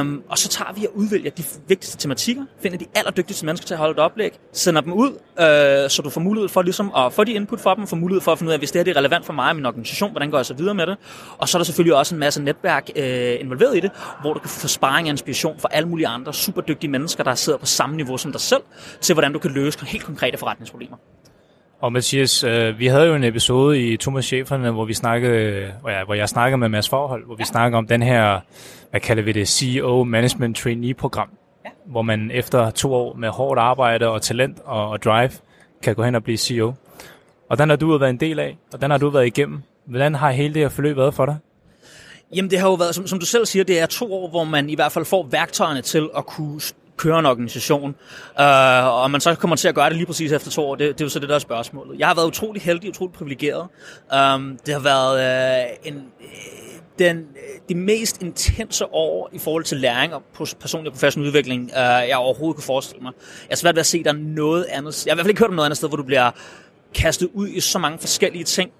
Um, 0.00 0.22
og 0.28 0.38
så 0.38 0.48
tager 0.48 0.72
vi 0.72 0.86
og 0.86 0.96
udvælger 0.96 1.30
de 1.30 1.44
vigtigste 1.68 1.98
tematikker, 1.98 2.42
finder 2.60 2.78
de 2.78 2.86
allerdygtigste 2.94 3.46
mennesker 3.46 3.66
til 3.66 3.74
at 3.74 3.78
holde 3.78 3.92
et 3.92 3.98
oplæg, 3.98 4.38
sender 4.52 4.80
dem 4.80 4.92
ud, 4.92 5.10
uh, 5.10 5.90
så 5.90 6.00
du 6.04 6.10
får 6.10 6.20
mulighed 6.20 6.48
for 6.48 6.62
ligesom 6.62 6.92
at 6.96 7.12
få 7.12 7.24
de 7.24 7.32
input 7.32 7.60
for 7.60 7.74
dem, 7.74 7.86
får 7.86 7.96
mulighed 7.96 8.20
for 8.20 8.32
at 8.32 8.38
finde 8.38 8.48
ud 8.48 8.52
af, 8.52 8.58
hvis 8.58 8.70
det 8.70 8.78
her 8.78 8.84
det 8.84 8.90
er 8.90 8.96
relevant 8.96 9.26
for 9.26 9.32
mig 9.32 9.48
og 9.48 9.56
min 9.56 9.66
organisation, 9.66 10.10
hvordan 10.10 10.30
går 10.30 10.38
jeg 10.38 10.46
så 10.46 10.54
videre 10.54 10.74
med 10.74 10.86
det. 10.86 10.96
Og 11.38 11.48
så 11.48 11.58
er 11.58 11.60
der 11.60 11.64
selvfølgelig 11.64 11.96
også 11.96 12.14
en 12.14 12.18
masse 12.18 12.42
netværk 12.42 12.90
uh, 12.96 13.02
involveret 13.40 13.76
i 13.76 13.80
det, 13.80 13.90
hvor 14.20 14.34
du 14.34 14.40
kan 14.40 14.50
få 14.50 14.68
sparring 14.68 15.06
og 15.06 15.10
inspiration 15.10 15.60
fra 15.60 15.68
alle 15.72 15.88
mulige 15.88 16.06
andre 16.06 16.34
superdygtige 16.34 16.90
mennesker, 16.90 17.24
der 17.24 17.34
sidder 17.34 17.58
på 17.58 17.66
samme 17.66 17.96
niveau 17.96 18.16
som 18.16 18.32
dig 18.32 18.40
selv, 18.40 18.62
til 19.00 19.12
hvordan 19.12 19.32
du 19.32 19.38
kan 19.38 19.50
løse 19.50 19.86
helt 19.86 20.04
konkrete 20.04 20.38
forretningsproblemer. 20.38 20.96
Og 21.82 21.92
Mathias, 21.92 22.44
øh, 22.44 22.78
vi 22.78 22.86
havde 22.86 23.06
jo 23.06 23.14
en 23.14 23.24
episode 23.24 23.80
i 23.80 23.96
Thomas 23.96 24.24
Cheferne, 24.24 24.70
hvor 24.70 24.84
vi 24.84 24.94
snakkede, 24.94 25.72
hvor 25.80 25.90
jeg, 25.90 26.04
hvor 26.04 26.14
jeg 26.14 26.28
snakkede 26.28 26.58
med 26.58 26.68
Mads 26.68 26.88
Forhold, 26.88 27.26
hvor 27.26 27.34
vi 27.34 27.44
snakkede 27.44 27.78
om 27.78 27.86
den 27.86 28.02
her, 28.02 28.40
hvad 28.90 29.00
kalder 29.00 29.22
vi 29.22 29.32
det, 29.32 29.48
CEO 29.48 30.04
Management 30.04 30.56
Trainee 30.56 30.94
program, 30.94 31.28
ja. 31.64 31.70
hvor 31.86 32.02
man 32.02 32.30
efter 32.30 32.70
to 32.70 32.94
år 32.94 33.14
med 33.16 33.28
hårdt 33.28 33.60
arbejde 33.60 34.08
og 34.08 34.22
talent 34.22 34.58
og, 34.64 34.90
og 34.90 35.02
drive, 35.02 35.30
kan 35.82 35.94
gå 35.94 36.04
hen 36.04 36.14
og 36.14 36.22
blive 36.24 36.38
CEO. 36.38 36.74
Og 37.48 37.58
den 37.58 37.68
har 37.68 37.76
du 37.76 37.98
været 37.98 38.10
en 38.10 38.20
del 38.20 38.38
af, 38.38 38.58
og 38.72 38.82
den 38.82 38.90
har 38.90 38.98
du 38.98 39.08
været 39.08 39.26
igennem. 39.26 39.62
Hvordan 39.86 40.14
har 40.14 40.30
hele 40.30 40.54
det 40.54 40.62
her 40.62 40.68
forløb 40.68 40.96
været 40.96 41.14
for 41.14 41.26
dig? 41.26 41.36
Jamen 42.34 42.50
det 42.50 42.58
har 42.58 42.68
jo 42.68 42.74
været, 42.74 42.94
som, 42.94 43.06
som 43.06 43.18
du 43.18 43.26
selv 43.26 43.46
siger, 43.46 43.64
det 43.64 43.80
er 43.80 43.86
to 43.86 44.14
år, 44.14 44.28
hvor 44.28 44.44
man 44.44 44.70
i 44.70 44.74
hvert 44.74 44.92
fald 44.92 45.04
får 45.04 45.28
værktøjerne 45.30 45.82
til 45.82 46.08
at 46.16 46.26
kunne 46.26 46.60
køre 47.02 47.18
en 47.18 47.26
organisation, 47.26 47.94
øh, 48.40 49.02
og 49.02 49.10
man 49.10 49.20
så 49.20 49.34
kommer 49.34 49.56
til 49.56 49.68
at 49.68 49.74
gøre 49.74 49.88
det 49.88 49.96
lige 49.96 50.06
præcis 50.06 50.32
efter 50.32 50.50
to 50.50 50.62
år, 50.62 50.74
det, 50.74 50.88
det 50.88 51.00
er 51.00 51.04
jo 51.04 51.08
så 51.08 51.18
det, 51.18 51.28
der 51.28 51.34
er 51.34 51.38
spørgsmålet. 51.38 51.98
Jeg 51.98 52.06
har 52.06 52.14
været 52.14 52.26
utrolig 52.26 52.62
heldig, 52.62 52.90
utrolig 52.90 53.14
privilegeret. 53.14 53.68
Um, 54.34 54.58
det 54.66 54.74
har 54.74 54.80
været 54.80 55.14
øh, 55.20 55.92
en, 55.92 55.94
øh, 55.94 56.28
den, 56.98 57.16
øh, 57.16 57.60
de 57.68 57.74
mest 57.74 58.22
intense 58.22 58.86
år 58.92 59.30
i 59.32 59.38
forhold 59.38 59.64
til 59.64 59.78
læring 59.78 60.14
og 60.14 60.22
personlig 60.60 60.88
og 60.88 60.92
professionel 60.92 61.28
udvikling, 61.28 61.70
øh, 61.70 62.08
jeg 62.08 62.16
overhovedet 62.16 62.56
kunne 62.56 62.64
forestille 62.64 63.02
mig. 63.02 63.12
Jeg 63.48 63.52
er 63.52 63.56
svært 63.56 63.74
ved 63.74 63.80
at 63.80 63.86
se, 63.86 64.04
der 64.04 64.10
er 64.10 64.16
noget 64.16 64.64
andet. 64.64 65.06
Jeg 65.06 65.12
har 65.12 65.14
i 65.14 65.16
hvert 65.16 65.24
fald 65.24 65.30
ikke 65.30 65.40
hørt 65.40 65.48
om 65.48 65.54
noget 65.54 65.66
andet 65.66 65.76
sted, 65.76 65.88
hvor 65.88 65.96
du 65.96 66.02
bliver 66.02 66.30
kastet 66.94 67.28
ud 67.34 67.48
i 67.48 67.60
så 67.60 67.78
mange 67.78 67.98
forskellige 67.98 68.44
ting, 68.44 68.70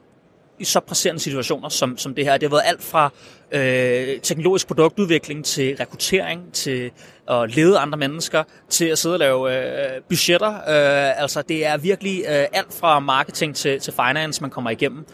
i 0.59 0.65
så 0.65 0.81
presserende 0.81 1.21
situationer 1.21 1.69
som, 1.69 1.99
som 1.99 2.15
det 2.15 2.25
her. 2.25 2.33
Det 2.33 2.49
har 2.49 2.57
været 2.57 2.69
alt 2.69 2.83
fra 2.83 3.11
øh, 3.53 4.21
teknologisk 4.21 4.67
produktudvikling 4.67 5.45
til 5.45 5.77
rekruttering, 5.77 6.53
til 6.53 6.91
at 7.31 7.57
lede 7.57 7.79
andre 7.79 7.99
mennesker, 7.99 8.43
til 8.69 8.85
at 8.85 8.99
sidde 8.99 9.15
og 9.15 9.19
lave 9.19 9.57
øh, 9.97 10.03
budgetter. 10.09 10.55
Øh, 10.55 11.23
altså 11.23 11.43
det 11.43 11.67
er 11.67 11.77
virkelig 11.77 12.19
øh, 12.29 12.47
alt 12.53 12.75
fra 12.81 13.01
marketing 13.01 13.57
til, 13.57 13.81
til 13.81 13.93
finance, 13.93 14.41
man 14.41 14.51
kommer 14.51 14.71
igennem. 14.71 15.07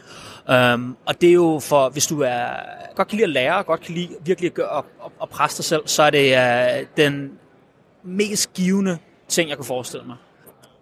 Um, 0.74 0.96
og 1.06 1.20
det 1.20 1.28
er 1.28 1.32
jo 1.32 1.60
for, 1.62 1.88
hvis 1.88 2.06
du 2.06 2.20
er 2.20 2.46
godt 2.96 3.08
kan 3.08 3.16
lide 3.16 3.24
at 3.24 3.30
lære, 3.30 3.56
og 3.56 3.66
godt 3.66 3.80
kan 3.80 3.94
lide 3.94 4.08
virkelig 4.24 4.48
at 4.48 4.54
gøre 4.54 4.68
og, 4.68 4.84
og, 4.98 5.12
og 5.18 5.28
presse 5.28 5.56
dig 5.56 5.64
selv, 5.64 5.82
så 5.86 6.02
er 6.02 6.10
det 6.10 6.36
uh, 6.36 6.86
den 6.96 7.32
mest 8.02 8.52
givende 8.52 8.98
ting, 9.28 9.48
jeg 9.48 9.56
kunne 9.56 9.64
forestille 9.64 10.06
mig. 10.06 10.16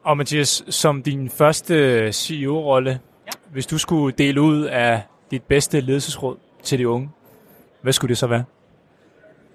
Og 0.04 0.16
Mathias, 0.16 0.64
som 0.68 1.02
din 1.02 1.30
første 1.30 2.12
CEO-rolle, 2.12 2.90
ja. 3.26 3.32
hvis 3.52 3.66
du 3.66 3.78
skulle 3.78 4.14
dele 4.18 4.40
ud 4.40 4.62
af 4.62 5.02
dit 5.30 5.42
bedste 5.42 5.80
ledelsesråd 5.80 6.36
til 6.62 6.78
de 6.78 6.88
unge, 6.88 7.10
hvad 7.87 7.93
skulle 7.93 8.09
det 8.09 8.19
så 8.19 8.26
være? 8.26 8.45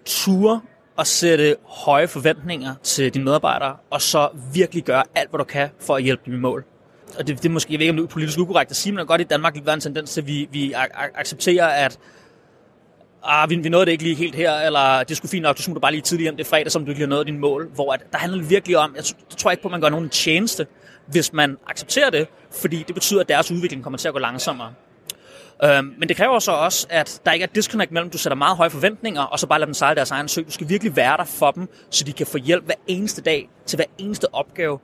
Ture 0.05 0.61
og 0.97 1.07
sætte 1.07 1.55
høje 1.65 2.07
forventninger 2.07 2.75
til 2.83 3.13
dine 3.13 3.25
medarbejdere, 3.25 3.75
og 3.89 4.01
så 4.01 4.29
virkelig 4.53 4.83
gøre 4.83 5.03
alt, 5.15 5.29
hvad 5.29 5.37
du 5.37 5.43
kan 5.43 5.69
for 5.79 5.95
at 5.95 6.03
hjælpe 6.03 6.21
dem 6.25 6.33
i 6.33 6.37
mål. 6.37 6.65
Og 7.19 7.27
det, 7.27 7.37
det 7.37 7.45
er 7.45 7.49
måske, 7.49 7.73
jeg 7.73 7.79
ved 7.79 7.85
ikke, 7.85 7.91
om 7.91 7.97
det 7.97 8.03
er 8.03 8.07
politisk 8.07 8.39
ukorrekt 8.39 8.71
at 8.71 8.77
sige, 8.77 8.93
men 8.93 8.97
det 8.97 9.03
er 9.03 9.07
godt 9.07 9.21
i 9.21 9.23
Danmark 9.23 9.65
være 9.65 9.73
en 9.73 9.79
tendens 9.79 10.11
til, 10.11 10.21
at 10.21 10.27
vi, 10.27 10.49
vi 10.51 10.73
accepterer, 11.15 11.67
at 11.67 11.99
ah, 13.23 13.49
vi, 13.49 13.55
vi 13.55 13.69
nåede 13.69 13.85
det 13.85 13.91
ikke 13.91 14.03
lige 14.03 14.15
helt 14.15 14.35
her, 14.35 14.53
eller 14.53 15.03
det 15.03 15.17
skulle 15.17 15.29
fint 15.29 15.43
nok, 15.43 15.57
du 15.57 15.61
smutter 15.61 15.81
bare 15.81 15.91
lige 15.91 16.01
tidligere 16.01 16.25
hjem, 16.25 16.37
det 16.37 16.45
er 16.45 16.49
fredag, 16.49 16.71
som 16.71 16.85
du 16.85 16.91
ikke 16.91 17.01
har 17.01 17.07
nået 17.07 17.27
dine 17.27 17.39
mål. 17.39 17.69
Hvor 17.73 17.93
at, 17.93 18.03
der 18.11 18.17
handler 18.17 18.39
det 18.39 18.49
virkelig 18.49 18.77
om, 18.77 18.95
jeg 18.95 19.03
tror 19.37 19.51
ikke 19.51 19.63
på, 19.63 19.67
at 19.67 19.71
man 19.71 19.81
gør 19.81 19.89
nogen 19.89 20.09
tjeneste, 20.09 20.67
hvis 21.07 21.33
man 21.33 21.57
accepterer 21.67 22.09
det, 22.09 22.27
fordi 22.51 22.83
det 22.87 22.95
betyder, 22.95 23.21
at 23.21 23.29
deres 23.29 23.51
udvikling 23.51 23.83
kommer 23.83 23.97
til 23.97 24.07
at 24.07 24.13
gå 24.13 24.19
langsommere. 24.19 24.73
Øhm, 25.63 25.93
men 25.97 26.09
det 26.09 26.17
kræver 26.17 26.39
så 26.39 26.51
også, 26.51 26.87
at 26.89 27.21
der 27.25 27.31
ikke 27.31 27.43
er 27.43 27.47
disconnect 27.47 27.91
mellem, 27.91 28.07
at 28.07 28.13
du 28.13 28.17
sætter 28.17 28.37
meget 28.37 28.57
høje 28.57 28.69
forventninger, 28.69 29.21
og 29.21 29.39
så 29.39 29.47
bare 29.47 29.59
lader 29.59 29.65
dem 29.65 29.73
sejle 29.73 29.95
deres 29.95 30.11
egen 30.11 30.27
sø. 30.27 30.41
Du 30.41 30.51
skal 30.51 30.69
virkelig 30.69 30.95
være 30.95 31.17
der 31.17 31.23
for 31.23 31.51
dem, 31.51 31.69
så 31.89 32.03
de 32.03 32.13
kan 32.13 32.27
få 32.27 32.37
hjælp 32.37 32.65
hver 32.65 32.75
eneste 32.87 33.21
dag 33.21 33.49
til 33.65 33.75
hver 33.75 33.85
eneste 33.97 34.35
opgave 34.35 34.79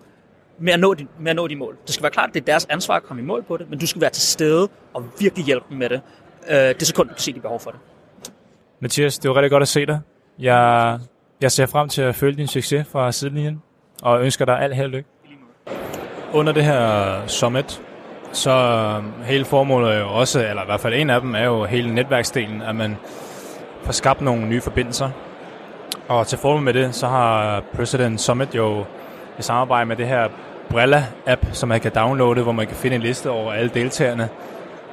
med 0.60 0.74
at 0.74 0.79
nå 0.79 0.93
de, 0.93 1.07
med 1.19 1.29
at 1.29 1.36
nå 1.36 1.48
de 1.48 1.55
mål. 1.55 1.77
Det 1.86 1.93
skal 1.93 2.03
være 2.03 2.12
klart, 2.12 2.27
at 2.27 2.34
det 2.34 2.41
er 2.41 2.46
deres 2.46 2.65
ansvar 2.69 2.96
at 2.96 3.03
komme 3.03 3.24
i 3.24 3.25
mål 3.25 3.43
på 3.43 3.57
det, 3.57 3.69
men 3.69 3.79
du 3.79 3.88
skal 3.88 4.01
være 4.01 4.10
til 4.10 4.24
stede 4.24 4.69
og 4.93 5.05
virkelig 5.19 5.46
hjælpe 5.46 5.65
dem 5.69 5.77
med 5.77 5.89
det. 5.89 6.01
Øh, 6.50 6.55
det 6.55 6.88
sekund, 6.88 7.07
du 7.07 7.13
kan 7.13 7.22
se, 7.22 7.34
de 7.34 7.39
behov 7.39 7.60
for 7.60 7.72
det. 7.72 7.79
Mathias, 8.79 9.19
det 9.19 9.29
var 9.29 9.36
rigtig 9.36 9.51
godt 9.51 9.62
at 9.62 9.67
se 9.67 9.86
dig. 9.86 10.00
Jeg, 10.39 11.00
jeg 11.41 11.51
ser 11.51 11.65
frem 11.65 11.89
til 11.89 12.01
at 12.01 12.15
følge 12.15 12.38
din 12.38 12.48
succes 12.48 12.88
fra 12.91 13.12
sidelinjen, 13.12 13.62
og 14.01 14.24
ønsker 14.24 14.46
dig 14.46 14.60
alt 14.62 14.75
held 14.75 14.91
lykke. 14.91 15.10
Under 16.34 16.53
det 16.53 16.63
her 16.65 17.27
summit, 17.27 17.81
så 18.31 18.51
øhm, 18.51 19.12
hele 19.25 19.46
formålet 19.46 19.96
er 19.96 20.00
jo 20.00 20.07
også, 20.07 20.39
eller 20.39 20.62
i 20.62 20.65
hvert 20.65 20.79
fald 20.79 20.93
en 20.93 21.10
af 21.10 21.22
dem, 21.22 21.36
er 21.36 21.43
jo 21.43 21.65
hele 21.65 21.96
netværksdelen, 21.96 22.62
at 22.62 22.75
man 22.75 22.98
får 23.84 23.91
skabt 23.91 24.22
nogle 24.22 24.48
nye 24.48 24.62
forbindelser. 24.62 25.10
Og 26.07 26.27
til 26.27 26.38
formål 26.38 26.62
med 26.62 26.74
det, 26.74 26.96
så 26.96 27.07
har 27.07 27.62
President 27.75 28.22
Summit 28.22 28.55
jo 28.55 28.86
i 29.39 29.41
samarbejde 29.41 29.86
med 29.86 29.96
det 29.96 30.07
her 30.07 30.27
Brella-app, 30.69 31.53
som 31.53 31.69
man 31.69 31.79
kan 31.79 31.91
downloade, 31.96 32.41
hvor 32.41 32.51
man 32.51 32.67
kan 32.67 32.75
finde 32.75 32.96
en 32.96 33.01
liste 33.01 33.29
over 33.29 33.53
alle 33.53 33.72
deltagerne, 33.74 34.29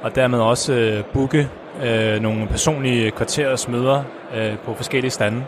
og 0.01 0.15
dermed 0.15 0.39
også 0.39 0.73
øh, 0.73 1.03
booke 1.03 1.49
øh, 1.83 2.21
nogle 2.21 2.47
personlige 2.47 3.11
kvarterers 3.11 3.67
møder 3.67 4.03
øh, 4.35 4.57
på 4.57 4.73
forskellige 4.73 5.11
stande. 5.11 5.43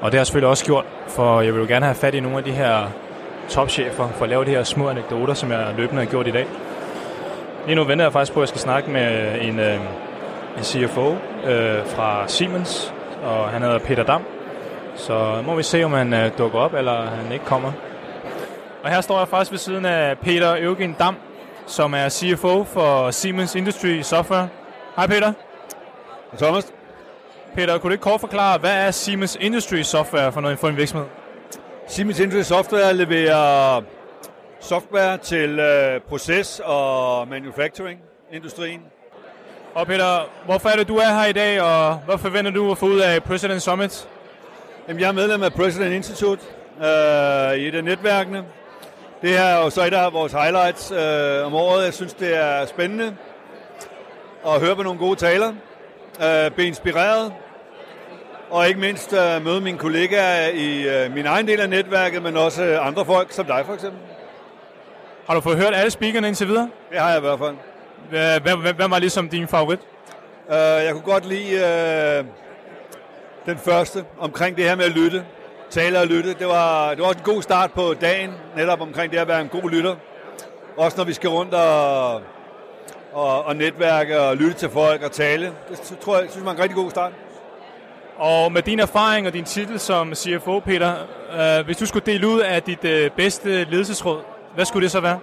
Og 0.00 0.04
det 0.04 0.14
har 0.14 0.18
jeg 0.20 0.26
selvfølgelig 0.26 0.50
også 0.50 0.64
gjort, 0.64 0.84
for 1.08 1.40
jeg 1.40 1.54
vil 1.54 1.60
jo 1.60 1.66
gerne 1.66 1.86
have 1.86 1.94
fat 1.94 2.14
i 2.14 2.20
nogle 2.20 2.38
af 2.38 2.44
de 2.44 2.52
her 2.52 2.88
topchefer 3.48 4.08
for 4.08 4.24
at 4.24 4.28
lave 4.28 4.44
de 4.44 4.50
her 4.50 4.62
små 4.62 4.88
anekdoter, 4.88 5.34
som 5.34 5.52
jeg 5.52 5.74
løbende 5.76 6.02
har 6.02 6.10
gjort 6.10 6.26
i 6.26 6.30
dag. 6.30 6.46
Lige 7.68 7.76
nu 7.76 7.84
venter 7.84 8.04
jeg 8.04 8.12
faktisk 8.12 8.32
på, 8.32 8.40
at 8.40 8.42
jeg 8.42 8.48
skal 8.48 8.60
snakke 8.60 8.90
med 8.90 9.40
en, 9.40 9.60
øh, 9.60 9.80
en 10.56 10.62
CFO 10.62 11.12
øh, 11.44 11.86
fra 11.86 12.28
Siemens, 12.28 12.94
og 13.24 13.48
han 13.48 13.62
hedder 13.62 13.78
Peter 13.78 14.02
Dam. 14.02 14.22
Så 14.96 15.42
må 15.46 15.54
vi 15.54 15.62
se, 15.62 15.84
om 15.84 15.92
han 15.92 16.12
øh, 16.12 16.30
dukker 16.38 16.58
op, 16.58 16.74
eller 16.74 17.06
han 17.06 17.32
ikke 17.32 17.44
kommer. 17.44 17.72
Og 18.84 18.90
her 18.90 19.00
står 19.00 19.18
jeg 19.18 19.28
faktisk 19.28 19.50
ved 19.50 19.58
siden 19.58 19.84
af 19.84 20.18
Peter 20.18 20.56
Eugen 20.56 20.92
Dam, 20.92 21.16
som 21.66 21.94
er 21.94 22.08
CFO 22.08 22.64
for 22.64 23.10
Siemens 23.10 23.54
Industry 23.54 24.00
Software. 24.00 24.48
Hej 24.96 25.06
Peter. 25.06 25.32
Thomas? 26.38 26.72
Peter, 27.54 27.78
kunne 27.78 27.88
du 27.88 27.92
ikke 27.92 28.02
kort 28.02 28.20
forklare, 28.20 28.58
hvad 28.58 28.86
er 28.86 28.90
Siemens 28.90 29.38
Industry 29.40 29.82
Software 29.82 30.32
for, 30.32 30.40
noget, 30.40 30.58
for 30.58 30.68
en 30.68 30.76
virksomhed? 30.76 31.06
Siemens 31.86 32.20
Industry 32.20 32.42
Software 32.42 32.94
leverer 32.94 33.82
software 34.60 35.18
til 35.18 35.58
øh, 35.58 36.00
proces- 36.08 36.60
og 36.64 37.28
manufacturing-industrien. 37.28 38.80
Og 39.74 39.86
Peter, 39.86 40.30
hvorfor 40.44 40.68
er 40.68 40.76
det, 40.76 40.88
du 40.88 40.96
er 40.96 41.20
her 41.20 41.26
i 41.26 41.32
dag, 41.32 41.62
og 41.62 41.94
hvad 41.94 42.18
forventer 42.18 42.50
du 42.50 42.70
at 42.70 42.78
få 42.78 42.86
ud 42.86 42.98
af 42.98 43.22
President 43.22 43.62
Summit? 43.62 44.08
Jamen, 44.88 45.00
jeg 45.00 45.08
er 45.08 45.12
medlem 45.12 45.42
af 45.42 45.52
President 45.52 45.94
Institute 45.94 46.42
øh, 46.78 47.54
i 47.58 47.68
et 47.68 47.74
af 47.74 47.84
netværkene. 47.84 48.44
Det 49.22 49.30
her 49.30 49.44
er 49.44 49.64
jo 49.64 49.70
så 49.70 49.84
et 49.84 49.94
af 49.94 50.12
vores 50.12 50.32
highlights 50.32 50.90
øh, 50.90 51.46
om 51.46 51.54
året. 51.54 51.84
Jeg 51.84 51.94
synes, 51.94 52.14
det 52.14 52.36
er 52.36 52.66
spændende 52.66 53.16
at 54.46 54.60
høre 54.60 54.76
på 54.76 54.82
nogle 54.82 54.98
gode 54.98 55.16
taler, 55.16 55.52
øh, 56.22 56.50
blive 56.50 56.68
inspireret, 56.68 57.32
og 58.50 58.68
ikke 58.68 58.80
mindst 58.80 59.12
øh, 59.12 59.44
møde 59.44 59.60
mine 59.60 59.78
kollegaer 59.78 60.48
i 60.48 60.88
øh, 60.88 61.14
min 61.14 61.26
egen 61.26 61.48
del 61.48 61.60
af 61.60 61.68
netværket, 61.68 62.22
men 62.22 62.36
også 62.36 62.64
øh, 62.64 62.86
andre 62.86 63.04
folk, 63.04 63.32
som 63.32 63.46
dig 63.46 63.62
for 63.66 63.74
eksempel. 63.74 64.00
Har 65.28 65.34
du 65.34 65.40
fået 65.40 65.56
hørt 65.56 65.74
alle 65.74 65.90
speakerne 65.90 66.28
indtil 66.28 66.48
videre? 66.48 66.70
Det 66.90 66.98
har 66.98 67.08
jeg 67.08 67.18
i 67.18 67.20
hvert 67.20 67.38
fald. 67.38 67.56
Hvem, 68.40 68.76
hvem 68.76 68.90
var 68.90 68.98
ligesom 68.98 69.28
din 69.28 69.48
favorit? 69.48 69.78
Uh, 70.46 70.54
jeg 70.54 70.92
kunne 70.92 71.02
godt 71.02 71.26
lide 71.26 71.54
uh, 71.54 72.26
den 73.46 73.58
første, 73.58 74.04
omkring 74.18 74.56
det 74.56 74.64
her 74.64 74.74
med 74.74 74.84
at 74.84 74.90
lytte. 74.90 75.24
Tale 75.70 76.00
og 76.00 76.06
lytte. 76.06 76.34
Det 76.34 76.46
var, 76.46 76.90
det 76.90 76.98
var 76.98 77.06
også 77.06 77.18
en 77.18 77.34
god 77.34 77.42
start 77.42 77.72
på 77.72 77.94
dagen, 78.00 78.30
netop 78.56 78.80
omkring 78.80 79.12
det 79.12 79.18
at 79.18 79.28
være 79.28 79.40
en 79.40 79.48
god 79.48 79.70
lytter. 79.70 79.96
Også 80.76 80.96
når 80.96 81.04
vi 81.04 81.12
skal 81.12 81.30
rundt 81.30 81.54
og, 81.54 82.14
og, 83.12 83.44
og 83.44 83.56
netværke 83.56 84.20
og 84.20 84.36
lytte 84.36 84.54
til 84.54 84.70
folk 84.70 85.02
og 85.02 85.12
tale. 85.12 85.52
Det 85.70 85.98
tror 86.00 86.18
jeg, 86.18 86.26
synes 86.30 86.44
jeg 86.44 86.50
er 86.50 86.54
en 86.54 86.62
rigtig 86.62 86.76
god 86.76 86.90
start. 86.90 87.12
Og 88.16 88.52
med 88.52 88.62
din 88.62 88.80
erfaring 88.80 89.26
og 89.26 89.32
din 89.32 89.44
titel 89.44 89.80
som 89.80 90.14
CFO, 90.14 90.60
Peter, 90.60 90.94
øh, 91.40 91.64
hvis 91.64 91.76
du 91.76 91.86
skulle 91.86 92.06
dele 92.06 92.28
ud 92.28 92.40
af 92.40 92.62
dit 92.62 92.84
øh, 92.84 93.10
bedste 93.10 93.64
ledelsesråd, 93.64 94.20
hvad 94.54 94.64
skulle 94.64 94.84
det 94.84 94.90
så 94.90 95.00
være? 95.00 95.18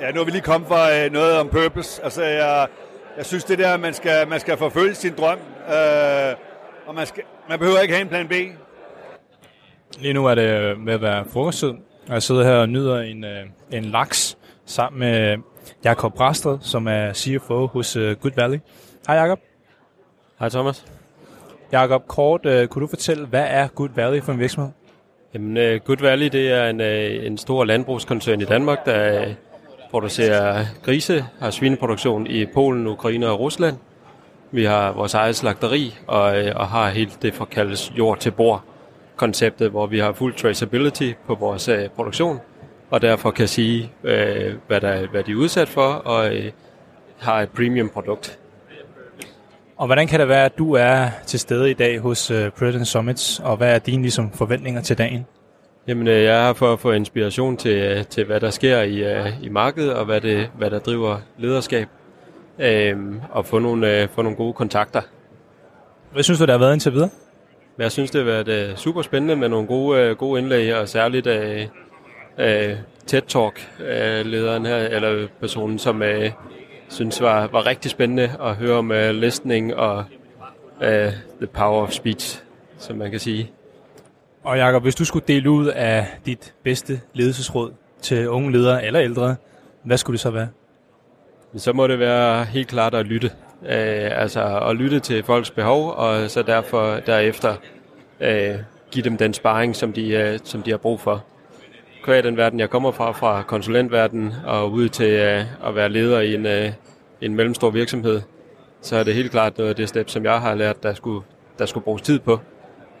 Ja, 0.00 0.10
nu 0.10 0.20
er 0.20 0.24
vi 0.24 0.30
lige 0.30 0.42
kommet 0.42 0.68
fra 0.68 0.96
øh, 0.96 1.12
noget 1.12 1.38
om 1.38 1.48
purpose. 1.48 2.04
Altså, 2.04 2.22
jeg, 2.22 2.66
jeg 3.16 3.26
synes 3.26 3.44
det 3.44 3.58
der, 3.58 3.74
at 3.74 3.80
man 3.80 3.94
skal, 3.94 4.28
man 4.28 4.40
skal 4.40 4.56
forfølge 4.56 4.94
sin 4.94 5.14
drøm, 5.18 5.38
øh, 5.68 6.34
og 6.86 6.94
man, 6.94 7.06
skal, 7.06 7.22
man 7.48 7.58
behøver 7.58 7.80
ikke 7.80 7.94
have 7.94 8.02
en 8.02 8.08
plan 8.08 8.28
B. 8.28 8.32
Lige 9.98 10.14
nu 10.14 10.26
er 10.26 10.34
det 10.34 10.78
med 10.80 10.94
at 10.94 11.00
være 11.02 11.24
frokosttid, 11.32 11.68
og 12.08 12.12
jeg 12.12 12.22
sidder 12.22 12.44
her 12.44 12.54
og 12.54 12.68
nyder 12.68 13.00
en, 13.00 13.24
øh, 13.24 13.46
en 13.72 13.84
laks 13.84 14.38
sammen 14.66 14.98
med 14.98 15.38
Jakob 15.84 16.14
Brasted, 16.14 16.58
som 16.60 16.88
er 16.88 17.12
CFO 17.12 17.66
hos 17.66 17.96
øh, 17.96 18.16
Good 18.16 18.32
Valley. 18.36 18.58
Hej 19.06 19.16
Jakob. 19.16 19.40
Hej 20.38 20.48
Thomas. 20.48 20.86
Jakob, 21.72 22.06
kort, 22.06 22.46
øh, 22.46 22.68
kunne 22.68 22.82
du 22.82 22.86
fortælle, 22.86 23.26
hvad 23.26 23.44
er 23.48 23.68
Good 23.68 23.90
Valley 23.94 24.22
for 24.22 24.32
en 24.32 24.38
virksomhed? 24.38 24.70
Jamen, 25.36 25.56
øh, 25.56 25.80
Good 25.80 26.00
Valley 26.00 26.26
det 26.26 26.52
er 26.52 26.70
en, 26.70 26.80
øh, 26.80 27.26
en 27.26 27.38
stor 27.38 27.64
landbrugskoncern 27.64 28.40
i 28.40 28.44
Danmark, 28.44 28.86
der 28.86 29.20
øh, 29.20 29.34
producerer 29.90 30.64
grise, 30.82 31.24
har 31.40 31.50
svineproduktion 31.50 32.26
i 32.26 32.46
Polen, 32.46 32.86
Ukraine 32.86 33.28
og 33.28 33.40
Rusland. 33.40 33.76
Vi 34.50 34.64
har 34.64 34.92
vores 34.92 35.14
eget 35.14 35.36
slagteri 35.36 35.94
og, 36.06 36.22
og 36.54 36.66
har 36.66 36.88
helt 36.88 37.22
det 37.22 37.34
der 37.38 37.44
kaldes 37.44 37.92
jord 37.98 38.18
til 38.18 38.30
bord 38.30 38.64
konceptet, 39.16 39.70
hvor 39.70 39.86
vi 39.86 39.98
har 39.98 40.12
fuld 40.12 40.34
traceability 40.34 41.12
på 41.26 41.34
vores 41.34 41.68
uh, 41.68 41.86
produktion, 41.96 42.40
og 42.90 43.02
derfor 43.02 43.30
kan 43.30 43.48
sige, 43.48 43.92
uh, 44.02 44.10
hvad, 44.66 44.80
der, 44.80 45.06
hvad 45.06 45.22
de 45.22 45.32
er 45.32 45.36
udsat 45.36 45.68
for, 45.68 45.92
og 45.92 46.26
uh, 46.34 46.44
har 47.18 47.40
et 47.40 47.48
premium 47.48 47.88
produkt. 47.88 48.38
Og 49.78 49.86
hvordan 49.86 50.06
kan 50.06 50.20
det 50.20 50.28
være, 50.28 50.44
at 50.44 50.58
du 50.58 50.72
er 50.72 51.08
til 51.26 51.40
stede 51.40 51.70
i 51.70 51.74
dag 51.74 51.98
hos 51.98 52.30
uh, 52.30 52.48
President 52.58 52.88
Summits, 52.88 53.40
og 53.44 53.56
hvad 53.56 53.74
er 53.74 53.78
dine 53.78 54.02
ligesom, 54.02 54.30
forventninger 54.30 54.80
til 54.80 54.98
dagen? 54.98 55.26
Jamen, 55.88 56.06
jeg 56.06 56.24
er 56.24 56.46
her 56.46 56.52
for 56.52 56.72
at 56.72 56.80
få 56.80 56.92
inspiration 56.92 57.56
til, 57.56 58.04
til 58.04 58.24
hvad 58.24 58.40
der 58.40 58.50
sker 58.50 58.80
i, 58.80 59.20
uh, 59.20 59.44
i 59.44 59.48
markedet, 59.48 59.94
og 59.94 60.04
hvad, 60.04 60.20
det, 60.20 60.50
hvad 60.58 60.70
der 60.70 60.78
driver 60.78 61.18
lederskab, 61.38 61.88
um, 62.94 63.20
og 63.30 63.46
få 63.46 63.58
nogle, 63.58 64.02
uh, 64.02 64.08
få 64.14 64.22
nogle 64.22 64.36
gode 64.36 64.52
kontakter. 64.52 65.00
Hvad 66.12 66.22
synes 66.22 66.38
du, 66.38 66.46
der 66.46 66.52
har 66.52 66.58
været 66.58 66.72
indtil 66.72 66.92
videre? 66.92 67.10
Jeg 67.78 67.92
synes, 67.92 68.10
det 68.10 68.24
har 68.24 68.32
været 68.32 68.70
uh, 68.70 68.76
super 68.76 69.02
spændende 69.02 69.36
med 69.36 69.48
nogle 69.48 69.66
gode, 69.66 70.10
uh, 70.10 70.16
gode 70.16 70.40
indlæg, 70.40 70.76
og 70.76 70.88
særligt 70.88 71.26
uh, 71.26 71.34
uh, 72.38 72.76
TED 73.06 73.22
Talk-lederen 73.22 74.66
her, 74.66 74.76
eller 74.76 75.26
personen, 75.40 75.78
som 75.78 76.00
uh, 76.00 76.30
synes 76.88 77.20
var, 77.20 77.46
var 77.46 77.66
rigtig 77.66 77.90
spændende 77.90 78.30
at 78.40 78.54
høre 78.54 78.76
om 78.76 78.90
uh, 78.90 79.08
listening 79.10 79.74
og 79.74 80.04
uh, 80.80 80.86
the 81.38 81.46
power 81.52 81.82
of 81.82 81.92
speech, 81.92 82.42
som 82.78 82.96
man 82.96 83.10
kan 83.10 83.20
sige. 83.20 83.50
Og 84.44 84.58
Jacob, 84.58 84.82
hvis 84.82 84.94
du 84.94 85.04
skulle 85.04 85.24
dele 85.28 85.50
ud 85.50 85.66
af 85.66 86.06
dit 86.26 86.54
bedste 86.62 87.00
ledelsesråd 87.12 87.72
til 88.02 88.28
unge 88.28 88.52
ledere 88.52 88.84
eller 88.84 89.02
ældre, 89.02 89.36
hvad 89.82 89.96
skulle 89.96 90.14
det 90.14 90.20
så 90.20 90.30
være? 90.30 90.48
Så 91.56 91.72
må 91.72 91.86
det 91.86 91.98
være 91.98 92.44
helt 92.44 92.68
klart 92.68 92.94
at 92.94 93.06
lytte. 93.06 93.30
Uh, 93.60 93.68
altså 94.20 94.58
at 94.58 94.76
lytte 94.76 95.00
til 95.00 95.22
folks 95.24 95.50
behov, 95.50 95.90
og 95.90 96.30
så 96.30 96.42
derfor 96.42 96.94
derefter 97.06 97.54
uh, 98.20 98.60
give 98.90 99.04
dem 99.04 99.16
den 99.16 99.34
sparring, 99.34 99.76
som 99.76 99.92
de, 99.92 100.32
uh, 100.32 100.38
som 100.44 100.62
de 100.62 100.70
har 100.70 100.78
brug 100.78 101.00
for. 101.00 101.24
Hver 102.06 102.22
den 102.22 102.36
verden, 102.36 102.60
jeg 102.60 102.70
kommer 102.70 102.92
fra, 102.92 103.12
fra 103.12 103.42
konsulentverdenen 103.42 104.34
og 104.46 104.72
ud 104.72 104.88
til 104.88 105.14
uh, 105.14 105.68
at 105.68 105.74
være 105.74 105.88
leder 105.88 106.20
i 106.20 106.34
en, 106.34 106.46
uh, 106.46 106.72
en 107.20 107.34
mellemstor 107.34 107.70
virksomhed, 107.70 108.22
så 108.80 108.96
er 108.96 109.04
det 109.04 109.14
helt 109.14 109.30
klart 109.30 109.58
noget 109.58 109.70
af 109.70 109.76
det 109.76 109.88
step, 109.88 110.08
som 110.08 110.24
jeg 110.24 110.40
har 110.40 110.54
lært, 110.54 110.82
der 110.82 110.94
skulle, 110.94 111.24
der 111.58 111.66
skulle 111.66 111.84
bruges 111.84 112.02
tid 112.02 112.18
på. 112.18 112.40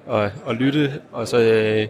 Og, 0.06 0.30
og 0.44 0.54
lytte, 0.54 1.00
og 1.12 1.28
så 1.28 1.36
uh, 1.36 1.88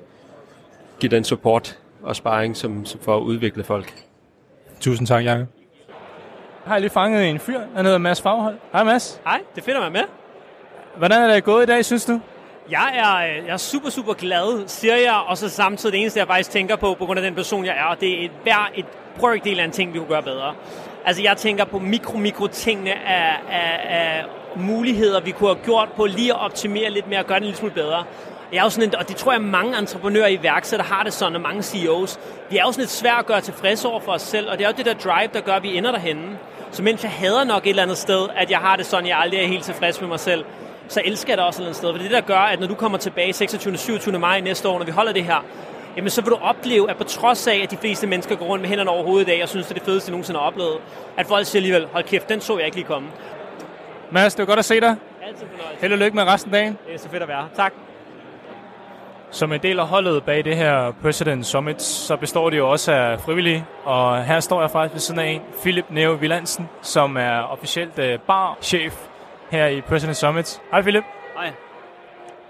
give 1.01 1.11
den 1.11 1.25
support 1.25 1.79
og 2.03 2.17
sparring 2.17 2.57
som, 2.57 2.85
som 2.85 3.01
for 3.01 3.17
at 3.17 3.21
udvikle 3.21 3.65
folk. 3.65 3.93
Tusind 4.81 5.07
tak, 5.07 5.25
Jacob. 5.25 5.47
Jeg 6.65 6.73
har 6.73 6.79
lige 6.79 6.91
fanget 6.91 7.31
en 7.31 7.39
fyr, 7.39 7.61
han 7.75 7.85
hedder 7.85 7.99
Mads 7.99 8.23
Faghold. 8.23 8.57
Hej 8.73 8.85
Mads. 8.85 9.21
Hej, 9.25 9.41
det 9.55 9.65
finder 9.65 9.81
mig 9.81 9.93
med. 9.93 10.03
Hvordan 10.97 11.23
er 11.23 11.35
det 11.35 11.45
gået 11.45 11.63
i 11.63 11.67
dag, 11.67 11.85
synes 11.85 12.05
du? 12.05 12.21
Jeg 12.71 12.93
er, 12.95 13.39
øh, 13.39 13.47
jeg 13.47 13.53
er 13.53 13.57
super, 13.57 13.91
super 13.91 14.15
glad, 14.15 14.69
siger 14.69 14.97
jeg, 14.97 15.23
og 15.27 15.39
så 15.39 15.49
samtidig 15.49 15.93
det 15.93 16.01
eneste, 16.01 16.19
jeg 16.19 16.27
faktisk 16.27 16.51
tænker 16.51 16.77
på, 16.77 16.95
på 16.95 17.07
grund 17.07 17.19
af 17.19 17.25
den 17.25 17.35
person, 17.35 17.65
jeg 17.65 17.77
er, 17.79 17.85
og 17.85 18.01
det 18.01 18.21
er 18.21 18.25
et, 18.25 18.31
hver 18.43 18.71
et 18.75 18.85
brøkdel 19.19 19.61
af 19.61 19.65
en 19.65 19.71
ting, 19.71 19.95
vi 19.95 19.99
kunne 19.99 20.09
gøre 20.09 20.23
bedre. 20.23 20.55
Altså, 21.05 21.23
jeg 21.23 21.37
tænker 21.37 21.65
på 21.65 21.79
mikro, 21.79 22.19
mikro 22.19 22.47
tingene 22.47 22.93
af, 22.93 23.37
af, 23.51 23.81
af 23.89 24.25
muligheder, 24.57 25.21
vi 25.21 25.31
kunne 25.31 25.49
have 25.55 25.65
gjort 25.65 25.89
på 25.97 26.07
lige 26.07 26.33
at 26.33 26.41
optimere 26.41 26.91
lidt 26.91 27.09
mere 27.09 27.19
og 27.19 27.27
gøre 27.27 27.39
det 27.39 27.47
lidt 27.47 27.57
smule 27.57 27.75
bedre. 27.75 28.05
Jeg 28.53 28.59
er 28.59 28.63
jo 28.63 28.71
sådan 28.71 28.89
en, 28.89 28.97
og 28.97 29.09
det 29.09 29.17
tror 29.17 29.33
jeg 29.33 29.41
mange 29.41 29.79
entreprenører 29.79 30.27
i 30.27 30.35
iværksætter 30.35 30.87
har 30.87 31.03
det 31.03 31.13
sådan, 31.13 31.35
og 31.35 31.41
mange 31.41 31.63
CEOs. 31.63 32.19
Vi 32.51 32.57
er 32.57 32.63
jo 32.63 32.73
sådan 32.73 32.83
lidt 32.83 32.91
svært 32.91 33.19
at 33.19 33.27
gøre 33.27 33.41
tilfredse 33.41 33.89
over 33.89 34.01
for 34.01 34.13
os 34.13 34.23
selv, 34.23 34.51
og 34.51 34.59
det 34.59 34.65
er 34.65 34.69
jo 34.69 34.75
det 34.77 34.87
der 34.87 34.95
drive, 34.95 35.29
der 35.33 35.41
gør, 35.41 35.53
at 35.53 35.63
vi 35.63 35.77
ender 35.77 35.91
derhenne. 35.91 36.39
Så 36.71 36.83
mens 36.83 37.03
jeg 37.03 37.11
hader 37.11 37.45
nok 37.45 37.67
et 37.67 37.71
eller 37.71 37.83
andet 37.83 37.99
sted, 37.99 38.29
at 38.37 38.51
jeg 38.51 38.59
har 38.59 38.77
det 38.77 38.87
sådan, 38.87 39.07
jeg 39.07 39.19
aldrig 39.19 39.41
er 39.41 39.47
helt 39.47 39.65
tilfreds 39.65 40.01
med 40.01 40.09
mig 40.09 40.21
selv, 40.21 40.45
så 40.88 41.03
elsker 41.05 41.33
jeg 41.33 41.38
det 41.38 41.46
også 41.46 41.57
et 41.57 41.61
eller 41.61 41.68
andet 41.68 41.77
sted. 41.77 41.88
For 41.88 41.99
det 41.99 42.05
er 42.05 42.09
det, 42.09 42.29
der 42.29 42.35
gør, 42.35 42.40
at 42.40 42.61
når 42.61 42.66
du 42.66 42.75
kommer 42.75 42.99
tilbage 42.99 43.33
26. 43.33 43.75
og 43.75 43.79
27. 43.79 44.18
maj 44.18 44.40
næste 44.40 44.68
år, 44.68 44.79
når 44.79 44.87
vi 44.87 44.92
holder 44.92 45.12
det 45.12 45.25
her, 45.25 45.44
jamen 45.96 46.11
så 46.11 46.22
vil 46.22 46.31
du 46.31 46.37
opleve, 46.37 46.90
at 46.90 46.96
på 46.96 47.05
trods 47.05 47.46
af, 47.46 47.61
at 47.62 47.70
de 47.70 47.77
fleste 47.77 48.07
mennesker 48.07 48.37
går 48.37 48.46
rundt 48.46 48.62
med 48.62 48.68
hænderne 48.68 48.90
over 48.90 49.05
hovedet 49.05 49.29
i 49.29 49.31
dag, 49.31 49.42
og 49.42 49.49
synes, 49.49 49.66
det 49.66 49.75
er 49.75 49.79
det 49.79 49.87
fedeste, 49.87 50.07
de 50.07 50.11
nogensinde 50.11 50.40
har 50.40 50.46
oplevet, 50.46 50.79
at 51.16 51.27
folk 51.27 51.46
siger 51.46 51.61
alligevel, 51.61 51.87
hold 51.92 52.05
kæft, 52.05 52.29
den 52.29 52.40
så 52.40 52.59
jeg 52.59 52.66
ikke 52.66 52.77
lige 52.77 52.87
komme. 52.87 53.09
Mads, 54.11 54.35
det 54.35 54.42
var 54.42 54.46
godt 54.46 54.59
at 54.59 54.64
se 54.64 54.81
dig. 54.81 54.96
Altid 55.27 55.46
fornøjelse. 55.46 55.81
Held 55.81 55.92
og 55.92 55.99
lykke 55.99 56.16
med 56.16 56.25
resten 56.25 56.55
af 56.55 56.61
dagen. 56.61 56.79
Det 56.87 56.94
er 56.94 56.99
så 56.99 57.09
fedt 57.09 57.22
at 57.22 57.29
være. 57.29 57.49
Tak. 57.57 57.72
Som 59.31 59.53
en 59.53 59.61
del 59.62 59.79
af 59.81 59.87
holdet 59.87 60.25
bag 60.25 60.44
det 60.44 60.57
her 60.57 60.92
President 61.03 61.46
Summit, 61.46 61.83
så 61.83 62.16
består 62.16 62.51
det 62.51 62.59
jo 62.59 62.70
også 62.70 62.92
af 62.92 63.20
frivillige. 63.20 63.66
Og 63.85 64.25
her 64.25 64.40
står 64.40 64.61
jeg 64.61 64.70
faktisk 64.70 64.94
ved 64.94 65.01
siden 65.01 65.20
af 65.20 65.27
en, 65.27 65.42
Philip 65.62 65.85
Neo 65.90 66.12
Villandsen, 66.12 66.68
som 66.83 67.16
er 67.16 67.40
officielt 67.40 67.99
uh, 67.99 68.20
barchef 68.27 68.94
her 69.51 69.67
i 69.67 69.81
President 69.81 70.17
Summit. 70.17 70.61
Hej 70.71 70.83
Philip. 70.83 71.05
Hej. 71.37 71.53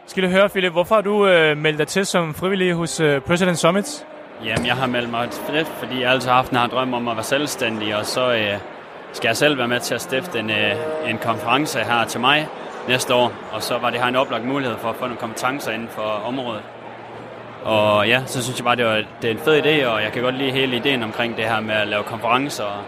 Skal 0.07 0.23
du 0.23 0.29
høre, 0.29 0.49
Philip, 0.49 0.73
hvorfor 0.73 0.95
har 0.95 1.03
du 1.03 1.15
uh, 1.15 1.59
meldt 1.59 1.79
dig 1.79 1.89
til 1.89 2.07
som 2.07 2.35
frivillig 2.35 2.75
hos 2.75 3.01
uh, 3.01 3.19
President 3.19 3.59
Summit? 3.59 4.07
Jamen, 4.45 4.67
jeg 4.67 4.77
har 4.77 4.87
meldt 4.87 5.11
mig 5.11 5.31
til 5.31 5.67
fordi 5.67 6.01
jeg 6.01 6.11
altid 6.11 6.29
har 6.29 6.37
haft 6.37 6.51
en 6.51 6.57
har 6.57 6.67
drøm 6.67 6.95
om 6.95 7.09
at 7.09 7.17
være 7.17 7.25
selvstændig, 7.25 7.97
og 7.97 8.07
så 8.07 8.33
øh, 8.33 8.59
skal 9.13 9.29
jeg 9.29 9.37
selv 9.37 9.59
være 9.59 9.69
med 9.69 9.81
til 9.81 9.95
at 9.95 10.01
stifte 10.01 10.39
en, 10.39 10.51
øh, 10.51 10.77
en 11.07 11.19
konference 11.19 11.79
her 11.79 12.05
til 12.05 12.21
mig 12.21 12.49
næste 12.89 13.15
år, 13.15 13.33
og 13.53 13.63
så 13.63 13.79
var 13.79 13.91
det 13.91 14.01
her 14.01 14.07
en 14.07 14.17
oplagt 14.17 14.45
mulighed 14.45 14.77
for 14.77 14.89
at 14.89 14.97
få 14.97 15.05
nogle 15.05 15.17
kompetencer 15.17 15.73
inden 15.73 15.89
for 15.89 16.03
området. 16.03 16.63
Og 17.65 18.09
ja, 18.09 18.23
så 18.27 18.43
synes 18.43 18.59
jeg 18.59 18.65
bare, 18.65 18.77
det, 18.77 18.85
var, 18.85 19.03
det 19.23 19.31
er 19.31 19.35
en 19.35 19.39
fed 19.39 19.65
idé, 19.65 19.87
og 19.87 20.03
jeg 20.03 20.13
kan 20.13 20.23
godt 20.23 20.35
lide 20.35 20.51
hele 20.51 20.77
ideen 20.77 21.03
omkring 21.03 21.37
det 21.37 21.45
her 21.45 21.61
med 21.61 21.75
at 21.75 21.89
lave 21.89 22.03
konferencer. 22.03 22.65
Og 22.65 22.83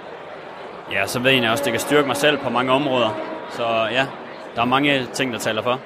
ja, 0.93 1.07
så 1.07 1.19
ved 1.19 1.31
jeg 1.31 1.51
også, 1.51 1.63
at 1.63 1.65
det 1.65 1.73
kan 1.73 1.81
styrke 1.81 2.07
mig 2.07 2.17
selv 2.17 2.39
på 2.39 2.51
mange 2.51 2.73
områder. 2.73 3.38
Så 3.51 3.89
ja, 3.91 4.07
der 4.55 4.61
er 4.61 4.65
mange 4.65 5.07
ting, 5.13 5.33
der 5.33 5.39
taler 5.39 5.63
for. 5.63 5.81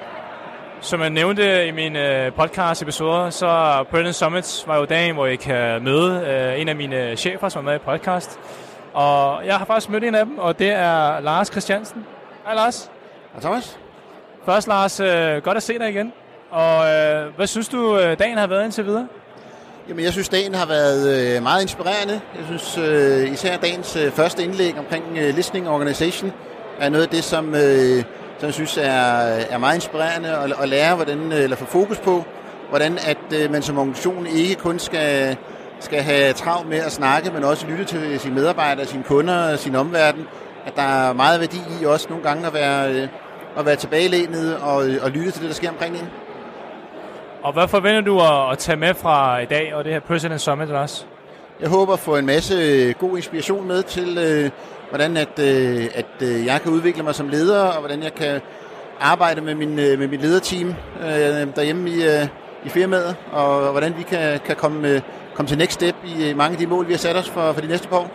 Som 0.81 1.01
jeg 1.01 1.09
nævnte 1.09 1.67
i 1.67 1.71
min 1.71 1.95
øh, 1.95 2.31
podcast-episoder, 2.31 3.29
så 3.29 3.83
President 3.91 4.15
Summits 4.15 4.67
var 4.67 4.77
jo 4.77 4.85
dagen, 4.85 5.15
hvor 5.15 5.25
jeg 5.25 5.39
kan 5.39 5.83
møde 5.83 6.25
øh, 6.27 6.61
en 6.61 6.69
af 6.69 6.75
mine 6.75 7.15
chefer, 7.15 7.49
som 7.49 7.67
er 7.67 7.71
med 7.71 7.79
i 7.79 7.83
podcast. 7.83 8.39
Og 8.93 9.45
jeg 9.45 9.57
har 9.57 9.65
faktisk 9.65 9.89
mødt 9.89 10.03
en 10.03 10.15
af 10.15 10.25
dem, 10.25 10.37
og 10.37 10.59
det 10.59 10.69
er 10.71 11.19
Lars 11.19 11.47
Christiansen. 11.47 12.05
Hej 12.45 12.55
Lars. 12.55 12.91
Hej 13.31 13.41
Thomas. 13.41 13.79
Først 14.45 14.67
Lars, 14.67 14.99
øh, 14.99 15.37
godt 15.43 15.57
at 15.57 15.63
se 15.63 15.79
dig 15.79 15.89
igen. 15.89 16.13
Og 16.51 16.89
øh, 16.89 17.35
hvad 17.35 17.47
synes 17.47 17.67
du, 17.69 17.97
dagen 18.19 18.37
har 18.37 18.47
været 18.47 18.63
indtil 18.63 18.85
videre? 18.85 19.07
Jamen, 19.89 20.03
jeg 20.03 20.11
synes, 20.11 20.29
dagen 20.29 20.55
har 20.55 20.65
været 20.65 21.35
øh, 21.35 21.43
meget 21.43 21.61
inspirerende. 21.61 22.21
Jeg 22.35 22.45
synes 22.45 22.77
øh, 22.77 23.33
især 23.33 23.57
dagens 23.57 23.95
øh, 23.95 24.11
første 24.11 24.43
indlæg 24.43 24.77
omkring 24.77 25.03
øh, 25.17 25.35
listening 25.35 25.69
organization 25.69 26.33
er 26.79 26.89
noget 26.89 27.03
af 27.03 27.09
det, 27.09 27.23
som, 27.23 27.55
øh, 27.55 28.03
som 28.37 28.45
jeg 28.45 28.53
synes 28.53 28.77
er, 28.77 29.01
er 29.49 29.57
meget 29.57 29.75
inspirerende 29.75 30.29
at, 30.29 30.53
at 30.61 30.69
lære, 30.69 30.95
hvordan, 30.95 31.31
øh, 31.31 31.43
eller 31.43 31.55
få 31.55 31.65
fokus 31.65 31.99
på, 31.99 32.23
hvordan 32.69 32.97
at 32.97 33.41
øh, 33.43 33.51
man 33.51 33.61
som 33.61 33.77
organisation 33.77 34.27
ikke 34.27 34.55
kun 34.55 34.79
skal, 34.79 35.37
skal 35.79 36.01
have 36.01 36.33
travlt 36.33 36.69
med 36.69 36.77
at 36.77 36.91
snakke, 36.91 37.31
men 37.31 37.43
også 37.43 37.67
lytte 37.67 37.85
til 37.85 38.19
sine 38.19 38.35
medarbejdere, 38.35 38.85
sine 38.85 39.03
kunder 39.03 39.51
og 39.51 39.59
sin 39.59 39.75
omverden. 39.75 40.27
At 40.65 40.75
der 40.75 40.81
er 40.81 41.13
meget 41.13 41.39
værdi 41.39 41.61
i 41.81 41.85
også 41.85 42.07
nogle 42.09 42.23
gange 42.23 42.47
at 42.47 42.53
være, 42.53 42.93
øh, 42.93 43.07
at 43.57 43.65
være 43.65 43.75
tilbagelænet 43.75 44.57
og, 44.57 44.75
og 44.75 45.11
lytte 45.11 45.31
til 45.31 45.41
det, 45.41 45.49
der 45.49 45.55
sker 45.55 45.69
omkring 45.69 45.95
en. 45.95 46.09
Og 47.43 47.53
hvad 47.53 47.67
forventer 47.67 48.01
du 48.01 48.19
at, 48.19 48.51
at 48.51 48.57
tage 48.57 48.75
med 48.75 48.93
fra 48.93 49.39
i 49.39 49.45
dag 49.45 49.73
og 49.75 49.83
det 49.83 49.93
her 49.93 49.99
President 49.99 50.41
Summit 50.41 50.71
også? 50.71 51.05
Jeg 51.61 51.69
håber 51.69 51.93
at 51.93 51.99
få 51.99 52.17
en 52.17 52.25
masse 52.25 52.55
øh, 52.55 52.93
god 52.99 53.17
inspiration 53.17 53.67
med 53.67 53.83
til, 53.83 54.17
øh, 54.17 54.49
hvordan 54.93 55.17
at, 55.17 55.39
øh, 55.39 55.85
at 55.95 56.05
øh, 56.21 56.45
jeg 56.45 56.61
kan 56.61 56.71
udvikle 56.71 57.03
mig 57.03 57.15
som 57.15 57.29
leder, 57.29 57.61
og 57.61 57.79
hvordan 57.79 58.03
jeg 58.03 58.13
kan 58.13 58.41
arbejde 58.99 59.41
med 59.41 59.55
min, 59.55 59.79
øh, 59.79 59.99
med 59.99 60.07
mit 60.07 60.21
lederteam 60.21 60.69
øh, 61.01 61.55
derhjemme 61.55 61.89
i, 61.89 62.03
øh, 62.03 62.27
i 62.65 62.69
firmaet, 62.69 63.15
og 63.31 63.71
hvordan 63.71 63.97
vi 63.97 64.03
kan, 64.03 64.39
kan 64.45 64.55
komme, 64.55 64.87
øh, 64.87 65.01
komme 65.35 65.49
til 65.49 65.57
next 65.57 65.73
step 65.73 65.95
i 66.05 66.29
øh, 66.29 66.37
mange 66.37 66.51
af 66.51 66.57
de 66.57 66.67
mål, 66.67 66.87
vi 66.87 66.93
har 66.93 66.97
sat 66.97 67.15
os 67.15 67.29
for, 67.29 67.53
for 67.53 67.61
de 67.61 67.67
næste 67.67 67.87
par 67.87 67.97
år. 67.97 68.11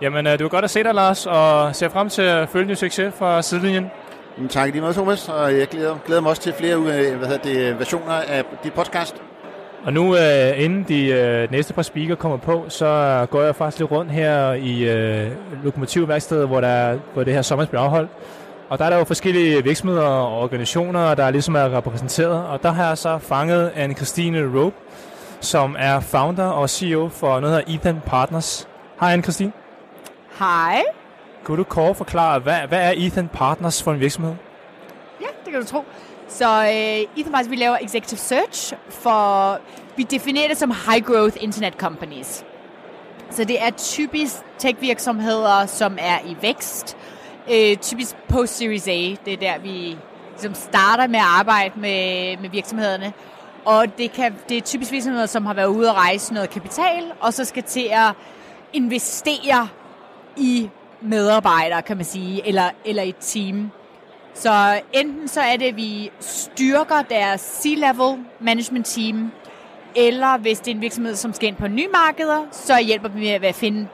Jamen, 0.00 0.26
øh, 0.26 0.32
det 0.32 0.42
var 0.42 0.48
godt 0.48 0.64
at 0.64 0.70
se 0.70 0.82
dig, 0.82 0.94
Lars, 0.94 1.26
og 1.26 1.76
ser 1.76 1.88
frem 1.88 2.08
til 2.08 2.22
at 2.22 2.48
følge 2.48 2.68
din 2.68 2.76
succes 2.76 3.14
fra 3.18 3.42
sidelinjen. 3.42 3.90
Jamen, 4.36 4.48
tak 4.48 4.70
lige 4.70 4.80
meget, 4.80 4.94
Thomas, 4.94 5.28
og 5.28 5.58
jeg 5.58 5.68
glæder, 5.68 5.96
glæder 6.06 6.20
mig 6.20 6.30
også 6.30 6.42
til 6.42 6.52
flere 6.52 6.76
øh, 6.76 7.16
hvad 7.16 7.28
hedder 7.28 7.42
det, 7.42 7.78
versioner 7.78 8.12
af 8.12 8.44
dit 8.64 8.72
podcast. 8.72 9.16
Og 9.84 9.92
nu, 9.92 10.16
øh, 10.16 10.64
inden 10.64 10.84
de 10.88 11.06
øh, 11.06 11.50
næste 11.50 11.74
par 11.74 11.82
speaker 11.82 12.14
kommer 12.14 12.36
på, 12.36 12.64
så 12.68 13.26
går 13.30 13.42
jeg 13.42 13.56
faktisk 13.56 13.78
lidt 13.78 13.90
rundt 13.90 14.12
her 14.12 14.52
i 14.52 14.88
øh, 14.88 15.30
Lokomotivværkstedet, 15.64 16.46
hvor, 16.48 16.60
der, 16.60 16.98
hvor 17.12 17.24
det 17.24 17.34
her 17.34 17.42
sommer 17.42 17.66
bliver 17.66 17.82
afholdt. 17.82 18.10
Og 18.68 18.78
der 18.78 18.84
er 18.84 18.90
der 18.90 18.98
jo 18.98 19.04
forskellige 19.04 19.64
virksomheder 19.64 20.02
og 20.02 20.42
organisationer, 20.42 21.14
der 21.14 21.30
ligesom 21.30 21.54
er 21.54 21.76
repræsenteret. 21.76 22.46
Og 22.46 22.62
der 22.62 22.70
har 22.70 22.88
jeg 22.88 22.98
så 22.98 23.18
fanget 23.18 23.70
Anne-Christine 23.76 24.58
Rope, 24.58 24.76
som 25.40 25.76
er 25.78 26.00
founder 26.00 26.46
og 26.46 26.70
CEO 26.70 27.08
for 27.08 27.40
noget, 27.40 27.66
der 27.66 27.74
Ethan 27.74 28.02
Partners. 28.06 28.68
Hej 29.00 29.16
Anne-Christine. 29.16 29.50
Hej. 30.38 30.82
Kunne 31.44 31.58
du 31.58 31.64
kort 31.64 31.96
forklare, 31.96 32.38
hvad, 32.38 32.58
hvad 32.68 32.78
er 32.78 32.92
Ethan 32.96 33.28
Partners 33.28 33.82
for 33.82 33.92
en 33.92 34.00
virksomhed? 34.00 34.34
Ja, 35.20 35.26
det 35.44 35.52
kan 35.52 35.60
du 35.60 35.66
tro. 35.66 35.84
Så 36.28 36.62
øh, 36.62 37.20
Ethan 37.20 37.50
vi 37.50 37.56
laver 37.56 37.76
executive 37.80 38.18
search 38.18 38.74
for, 38.88 39.58
vi 39.96 40.02
definerer 40.02 40.48
det 40.48 40.56
som 40.56 40.70
high 40.70 41.04
growth 41.04 41.36
internet 41.40 41.74
companies. 41.74 42.44
Så 43.30 43.44
det 43.44 43.62
er 43.62 43.70
typisk 43.70 44.34
tech-virksomheder, 44.58 45.66
som 45.66 45.98
er 46.00 46.18
i 46.26 46.36
vækst. 46.42 46.96
øh, 47.50 47.76
typisk 47.76 48.16
post-Series 48.28 48.88
A, 48.88 49.16
det 49.24 49.32
er 49.32 49.36
der, 49.36 49.58
vi 49.58 49.96
ligesom 50.30 50.54
starter 50.54 51.06
med 51.06 51.18
at 51.18 51.24
arbejde 51.24 51.80
med, 51.80 52.36
med 52.36 52.50
virksomhederne. 52.50 53.12
Og 53.64 53.98
det, 53.98 54.12
kan, 54.12 54.34
det 54.48 54.56
er 54.56 54.60
typisk 54.60 54.92
virksomheder, 54.92 55.26
som 55.26 55.46
har 55.46 55.54
været 55.54 55.66
ude 55.66 55.88
at 55.88 55.94
rejse 55.94 56.34
noget 56.34 56.50
kapital, 56.50 57.12
og 57.20 57.34
så 57.34 57.44
skal 57.44 57.62
til 57.62 57.88
at 57.92 58.12
investere 58.72 59.68
i 60.36 60.70
medarbejdere, 61.00 61.82
kan 61.82 61.96
man 61.96 62.06
sige, 62.06 62.48
eller, 62.48 62.70
eller 62.84 63.02
et 63.02 63.16
team. 63.20 63.70
Så 64.34 64.80
enten 64.92 65.28
så 65.28 65.40
er 65.40 65.56
det, 65.56 65.66
at 65.66 65.76
vi 65.76 66.10
styrker 66.20 67.02
deres 67.10 67.40
C-level 67.40 68.24
management 68.40 68.86
team, 68.86 69.32
eller 69.96 70.38
hvis 70.38 70.58
det 70.58 70.70
er 70.70 70.74
en 70.74 70.80
virksomhed, 70.80 71.16
som 71.16 71.32
skal 71.32 71.48
ind 71.48 71.56
på 71.56 71.68
nye 71.68 71.88
markeder, 71.92 72.42
så 72.52 72.78
hjælper 72.78 73.08
vi 73.08 73.20
med 73.20 73.48
at 73.48 73.54
finde 73.54 73.88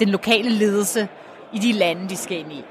den 0.00 0.08
lokale 0.08 0.50
ledelse 0.50 1.08
i 1.52 1.58
de 1.58 1.72
lande, 1.72 2.08
de 2.08 2.16
skal 2.16 2.38
ind 2.38 2.52
i. 2.52 2.64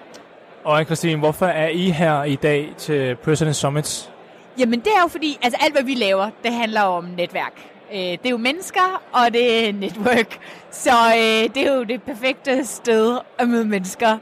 Og 0.64 0.86
Christine, 0.86 1.20
hvorfor 1.20 1.46
er 1.46 1.68
I 1.68 1.90
her 1.90 2.24
i 2.24 2.36
dag 2.36 2.74
til 2.78 3.16
President 3.16 3.56
Summits? 3.56 4.12
Jamen 4.60 4.80
det 4.80 4.88
er 4.88 5.02
jo 5.02 5.08
fordi, 5.08 5.38
altså 5.42 5.60
alt 5.62 5.74
hvad 5.74 5.84
vi 5.84 5.94
laver, 5.94 6.30
det 6.44 6.54
handler 6.54 6.82
om 6.82 7.04
netværk. 7.04 7.54
Øh, 7.94 8.00
det 8.00 8.26
er 8.26 8.30
jo 8.30 8.38
mennesker, 8.38 9.02
og 9.12 9.34
det 9.34 9.68
er 9.68 9.74
network. 9.74 10.40
Så 10.72 10.92
øh, 10.92 11.56
det 11.56 11.68
er 11.68 11.74
jo 11.74 11.84
det 11.84 12.04
perfekte 12.04 12.66
sted 12.66 13.18
at 13.38 13.50
møde 13.50 13.66
mennesker. 13.66 14.18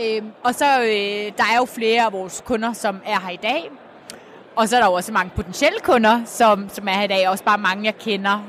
Øh, 0.00 0.22
og 0.44 0.54
så 0.54 0.80
øh, 0.80 1.32
der 1.36 1.44
er 1.52 1.56
jo 1.58 1.64
flere 1.64 2.04
af 2.04 2.12
vores 2.12 2.42
kunder, 2.46 2.72
som 2.72 3.00
er 3.06 3.20
her 3.20 3.30
i 3.30 3.38
dag. 3.42 3.70
Og 4.56 4.68
så 4.68 4.76
er 4.76 4.80
der 4.80 4.86
jo 4.86 4.92
også 4.92 5.12
mange 5.12 5.32
potentielle 5.36 5.80
kunder, 5.80 6.24
som, 6.24 6.68
som 6.68 6.88
er 6.88 6.92
her 6.92 7.02
i 7.02 7.06
dag. 7.06 7.28
Også 7.28 7.44
bare 7.44 7.58
mange, 7.58 7.84
jeg 7.84 7.98
kender 7.98 8.44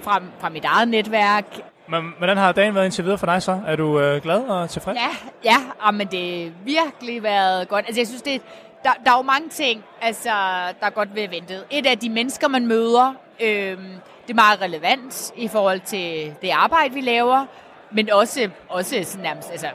fra, 0.00 0.20
fra 0.38 0.48
mit 0.48 0.64
eget 0.64 0.88
netværk. 0.88 1.44
Men 1.88 2.14
hvordan 2.18 2.36
har 2.36 2.52
dagen 2.52 2.74
været 2.74 2.84
indtil 2.84 3.04
videre 3.04 3.18
for 3.18 3.26
dig 3.26 3.42
så? 3.42 3.60
Er 3.66 3.76
du 3.76 4.00
øh, 4.00 4.22
glad 4.22 4.40
og 4.40 4.70
tilfreds? 4.70 4.96
Ja, 4.96 5.10
ja 5.44 5.56
og 5.80 5.94
men 5.94 6.06
det 6.06 6.44
har 6.44 6.52
virkelig 6.64 7.22
været 7.22 7.68
godt. 7.68 7.84
Altså 7.86 8.00
jeg 8.00 8.06
synes, 8.06 8.22
det, 8.22 8.42
der, 8.84 8.90
der 9.04 9.10
er 9.12 9.16
jo 9.16 9.22
mange 9.22 9.48
ting, 9.48 9.84
altså, 10.00 10.30
der 10.80 10.86
er 10.86 10.90
godt 10.90 11.14
ved 11.14 11.28
ventet. 11.28 11.64
Et 11.70 11.86
af 11.86 11.98
de 11.98 12.10
mennesker, 12.10 12.48
man 12.48 12.66
møder, 12.66 13.14
øh, 13.40 13.78
det 14.26 14.30
er 14.30 14.34
meget 14.34 14.60
relevant 14.60 15.32
i 15.36 15.48
forhold 15.48 15.80
til 15.80 16.34
det 16.42 16.50
arbejde, 16.50 16.94
vi 16.94 17.00
laver, 17.00 17.46
men 17.90 18.10
også, 18.12 18.50
også 18.68 19.00
sådan 19.02 19.22
nærmest 19.22 19.50
altså, 19.50 19.66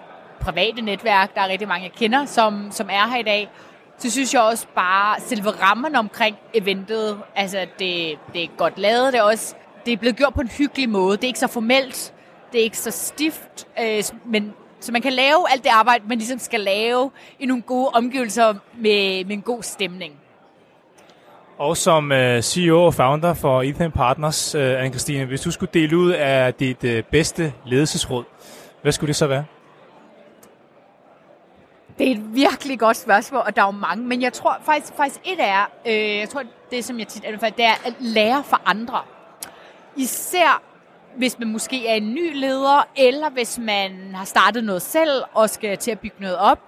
private 0.52 0.82
netværk. 0.82 1.36
Der 1.36 1.42
er 1.42 1.48
rigtig 1.48 1.68
mange, 1.68 1.84
jeg 1.84 1.92
kender, 1.92 2.26
som, 2.26 2.68
som 2.72 2.90
er 2.92 3.08
her 3.08 3.20
i 3.20 3.24
dag. 3.24 3.50
Så 3.98 4.12
synes 4.12 4.34
jeg 4.34 4.42
også 4.42 4.68
bare, 4.76 5.20
selve 5.20 5.50
rammen 5.50 5.96
omkring 5.96 6.38
eventet, 6.54 7.18
altså 7.36 7.60
det, 7.80 8.20
det 8.34 8.44
er 8.44 8.48
godt 8.58 8.78
lavet. 8.80 9.14
Det 9.14 9.20
er 9.20 9.24
også 9.24 9.56
det 9.86 9.94
er 9.94 9.98
blevet 9.98 10.16
gjort 10.16 10.34
på 10.34 10.42
en 10.42 10.48
hyggelig 10.58 10.90
måde. 10.90 11.18
Det 11.18 11.24
er 11.24 11.28
ikke 11.28 11.40
så 11.40 11.48
formelt, 11.48 12.14
det 12.52 12.60
er 12.60 12.64
ikke 12.64 12.78
så 12.78 12.92
stift, 12.92 13.68
øh, 13.82 14.04
men 14.26 14.54
så 14.80 14.92
man 14.92 15.02
kan 15.02 15.14
lave 15.14 15.52
alt 15.52 15.64
det 15.64 15.70
arbejde, 15.70 16.04
man 16.08 16.18
ligesom 16.18 16.40
skal 16.40 16.60
lave 16.60 17.12
i 17.40 17.46
nogle 17.46 17.64
gode 17.64 17.90
omgivelser 17.94 18.54
med, 18.78 19.26
med 19.26 19.36
en 19.36 19.42
god 19.42 19.64
stemning. 19.64 20.14
Og 21.58 21.78
som 21.78 22.12
øh, 22.12 22.42
CEO 22.42 22.86
og 22.86 22.94
founder 22.94 23.34
for 23.34 23.62
Ethan 23.62 23.92
Partners, 23.92 24.56
øh, 24.56 24.86
Anne-Christine, 24.86 25.26
hvis 25.26 25.42
du 25.42 25.52
skulle 25.52 25.70
dele 25.74 25.98
ud 25.98 26.12
af 26.12 26.54
dit 26.54 26.84
øh, 26.84 27.04
bedste 27.04 27.54
ledelsesråd, 27.66 28.24
hvad 28.82 28.92
skulle 28.92 29.08
det 29.08 29.16
så 29.16 29.28
være? 29.28 29.46
Det 32.00 32.08
er 32.08 32.12
et 32.12 32.36
virkelig 32.36 32.80
godt 32.80 32.98
spørgsmål, 32.98 33.42
og 33.46 33.56
der 33.56 33.62
er 33.62 33.66
jo 33.66 33.72
mange, 33.72 34.04
men 34.04 34.22
jeg 34.22 34.34
tror 34.34 34.58
faktisk, 34.64 34.94
faktisk 34.94 35.20
et 35.26 35.40
er, 35.40 35.72
øh, 35.86 36.18
jeg 36.18 36.30
tror 36.30 36.44
det 36.72 36.86
som 36.86 37.00
jeg 37.00 37.08
tit 37.08 37.26
anbefaler, 37.26 37.56
det 37.56 37.66
er 37.66 37.86
at 37.86 37.94
lære 38.00 38.44
for 38.44 38.62
andre. 38.66 39.02
Især 39.96 40.64
hvis 41.16 41.40
man 41.40 41.48
måske 41.48 41.88
er 41.88 41.94
en 41.94 42.14
ny 42.14 42.34
leder, 42.34 42.88
eller 42.96 43.30
hvis 43.30 43.60
man 43.60 44.16
har 44.16 44.26
startet 44.26 44.64
noget 44.64 44.82
selv 44.82 45.24
og 45.34 45.50
skal 45.50 45.78
til 45.78 45.92
at 45.92 46.00
bygge 46.00 46.16
noget 46.20 46.38
op. 46.38 46.60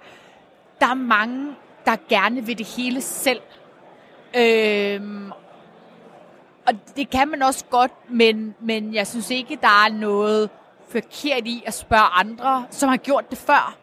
Der 0.80 0.88
er 0.88 0.94
mange, 0.94 1.56
der 1.86 1.96
gerne 2.10 2.46
vil 2.46 2.58
det 2.58 2.66
hele 2.66 3.02
selv. 3.02 3.42
Øh, 4.38 5.02
og 6.68 6.74
det 6.96 7.10
kan 7.10 7.28
man 7.28 7.42
også 7.42 7.66
godt, 7.66 7.92
men, 8.10 8.56
men 8.60 8.94
jeg 8.94 9.08
synes 9.08 9.30
ikke, 9.30 9.58
der 9.62 9.86
er 9.86 9.92
noget 9.92 10.50
forkert 10.90 11.48
i 11.48 11.64
at 11.66 11.74
spørge 11.74 12.04
andre, 12.04 12.66
som 12.70 12.90
har 12.90 12.98
gjort 12.98 13.30
det 13.30 13.38
før 13.38 13.81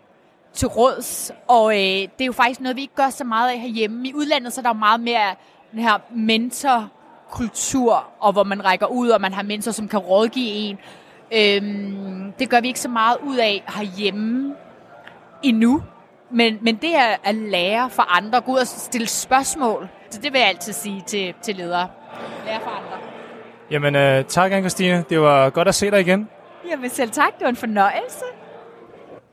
til 0.58 0.68
råds. 0.68 1.32
Og 1.48 1.72
øh, 1.72 1.78
det 1.78 2.20
er 2.20 2.26
jo 2.26 2.32
faktisk 2.32 2.60
noget, 2.60 2.76
vi 2.76 2.80
ikke 2.80 2.94
gør 2.94 3.10
så 3.10 3.24
meget 3.24 3.50
af 3.50 3.58
herhjemme. 3.58 4.08
I 4.08 4.14
udlandet 4.14 4.52
så 4.52 4.60
er 4.60 4.62
der 4.62 4.70
jo 4.70 4.74
meget 4.74 5.00
mere 5.00 5.34
den 5.72 5.80
her 5.80 5.98
mentor 6.14 6.88
kultur, 7.30 8.06
og 8.20 8.32
hvor 8.32 8.44
man 8.44 8.64
rækker 8.64 8.86
ud, 8.86 9.08
og 9.08 9.20
man 9.20 9.32
har 9.32 9.42
mennesker, 9.42 9.72
som 9.72 9.88
kan 9.88 9.98
rådgive 9.98 10.46
en. 10.46 10.78
Øhm, 11.32 12.32
det 12.38 12.50
gør 12.50 12.60
vi 12.60 12.66
ikke 12.66 12.80
så 12.80 12.88
meget 12.88 13.16
ud 13.22 13.36
af 13.36 13.64
herhjemme 13.76 14.54
endnu. 15.42 15.82
Men, 16.30 16.58
men 16.62 16.76
det 16.76 16.96
er 16.96 17.16
at 17.24 17.34
lære 17.34 17.90
for 17.90 18.16
andre, 18.16 18.40
gå 18.40 18.52
ud 18.52 18.58
og 18.58 18.66
stille 18.66 19.06
spørgsmål. 19.06 19.88
Så 20.10 20.20
det 20.20 20.32
vil 20.32 20.38
jeg 20.38 20.48
altid 20.48 20.72
sige 20.72 21.02
til, 21.06 21.34
til 21.42 21.56
ledere. 21.56 21.88
Lære 22.46 22.60
for 22.60 22.70
andre. 22.70 22.98
Jamen, 23.70 23.96
øh, 23.96 24.24
tak, 24.24 24.52
Anne-Christine. 24.52 25.02
Det 25.10 25.20
var 25.20 25.50
godt 25.50 25.68
at 25.68 25.74
se 25.74 25.90
dig 25.90 26.00
igen. 26.00 26.28
Jamen 26.70 26.90
selv 26.90 27.10
tak, 27.10 27.34
det 27.38 27.42
var 27.42 27.48
en 27.48 27.56
fornøjelse. 27.56 28.24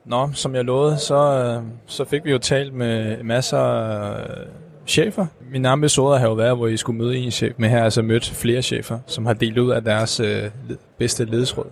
Nå, 0.06 0.30
som 0.34 0.56
jeg 0.56 0.64
lovede, 0.64 0.98
så, 0.98 1.16
øh, 1.16 1.64
så 1.86 2.06
fik 2.06 2.26
vi 2.26 2.32
jo 2.32 2.38
talt 2.38 2.74
med 2.74 3.24
masser 3.24 3.58
af 3.58 4.20
øh, 4.22 4.46
chefer. 4.88 5.26
Min 5.52 5.66
episode 5.66 6.20
har 6.20 6.28
jo 6.28 6.34
været, 6.34 6.58
hvor 6.58 6.68
I 6.68 6.78
skulle 6.78 6.98
møde 6.98 7.18
en 7.18 7.32
chef, 7.32 7.54
men 7.58 7.70
her 7.70 7.78
har 7.78 7.84
altså 7.84 8.02
mødt 8.02 8.30
flere 8.30 8.62
chefer, 8.62 9.00
som 9.08 9.26
har 9.26 9.34
delt 9.34 9.58
ud 9.58 9.72
af 9.72 9.84
deres 9.84 10.20
øh, 10.20 10.50
bedste 10.98 11.26
ledesråd. 11.26 11.66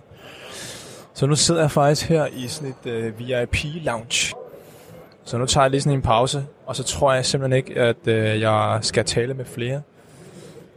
Så 1.14 1.26
nu 1.26 1.34
sidder 1.36 1.60
jeg 1.60 1.70
faktisk 1.70 2.08
her 2.08 2.26
i 2.26 2.48
sådan 2.48 2.74
et 2.84 2.90
øh, 2.90 3.18
VIP-lounge. 3.18 4.34
Så 5.24 5.38
nu 5.38 5.46
tager 5.46 5.64
jeg 5.64 5.70
lige 5.70 5.80
sådan 5.80 5.98
en 5.98 6.02
pause, 6.02 6.44
og 6.66 6.76
så 6.76 6.82
tror 6.82 7.12
jeg 7.12 7.24
simpelthen 7.24 7.56
ikke, 7.56 7.80
at 7.80 8.06
øh, 8.06 8.40
jeg 8.40 8.78
skal 8.82 9.04
tale 9.04 9.34
med 9.34 9.44
flere. 9.44 9.82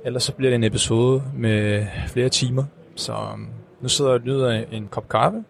Ellers 0.05 0.23
så 0.23 0.33
bliver 0.33 0.49
det 0.49 0.55
en 0.55 0.63
episode 0.63 1.23
med 1.33 1.85
flere 2.07 2.29
timer. 2.29 2.63
Så 2.95 3.11
øh, 3.13 3.39
nu 3.81 3.89
sidder 3.89 4.11
jeg 4.11 4.19
og 4.19 4.25
nyder 4.27 4.63
en 4.71 4.87
kop 4.87 5.09
kaffe. 5.09 5.43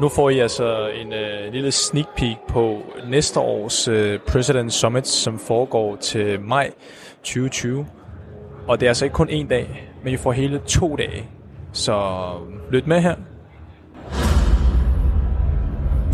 Nu 0.00 0.08
får 0.08 0.30
I 0.30 0.38
altså 0.38 0.88
en 0.88 1.12
øh, 1.12 1.52
lille 1.52 1.72
sneak 1.72 2.06
peek 2.16 2.36
på 2.48 2.82
næste 3.08 3.40
års 3.40 3.88
øh, 3.88 4.18
President 4.26 4.72
Summit, 4.72 5.08
som 5.08 5.38
foregår 5.38 5.96
til 5.96 6.40
maj 6.40 6.70
2020. 7.22 7.86
Og 8.68 8.80
det 8.80 8.86
er 8.86 8.90
altså 8.90 9.04
ikke 9.04 9.14
kun 9.14 9.28
en 9.28 9.46
dag, 9.46 9.90
men 10.04 10.14
I 10.14 10.16
får 10.16 10.32
hele 10.32 10.58
to 10.58 10.96
dage. 10.96 11.28
Så 11.72 12.22
lyt 12.70 12.86
med 12.86 13.00
her. 13.00 13.14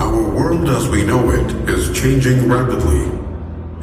Our 0.00 0.22
world 0.38 0.68
as 0.68 0.88
we 0.90 1.02
know 1.02 1.30
it 1.30 1.78
is 1.78 1.96
changing 1.96 2.52
rapidly. 2.52 3.02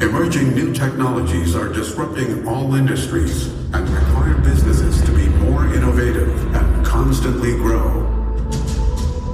Emerging 0.08 0.54
new 0.54 0.74
technologies 0.74 1.54
are 1.54 1.72
disrupting 1.74 2.48
all 2.48 2.78
industries 2.80 3.48
and 3.74 3.84
require 3.98 4.34
businesses 4.50 5.02
to 5.06 5.12
be 5.12 5.26
more 5.44 5.64
innovative 5.76 6.30
and 6.54 6.86
constantly 6.86 7.52
grow. 7.64 8.15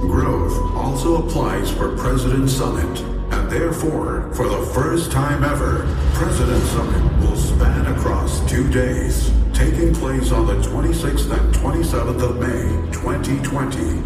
Growth 0.09 0.75
also 0.75 1.25
applies 1.25 1.71
for 1.71 1.95
President 1.95 2.49
Summit, 2.49 2.99
and 3.31 3.49
therefore, 3.49 4.31
for 4.33 4.47
the 4.47 4.65
first 4.73 5.11
time 5.11 5.43
ever, 5.43 5.87
President 6.13 6.61
Summit 6.65 7.21
will 7.21 7.37
span 7.37 7.85
across 7.87 8.47
two 8.49 8.69
days, 8.69 9.31
taking 9.53 9.93
place 9.93 10.31
on 10.31 10.45
the 10.45 10.55
26th 10.55 11.31
and 11.31 11.53
27th 11.55 12.21
of 12.21 12.39
May, 12.39 12.91
2020. 12.91 14.01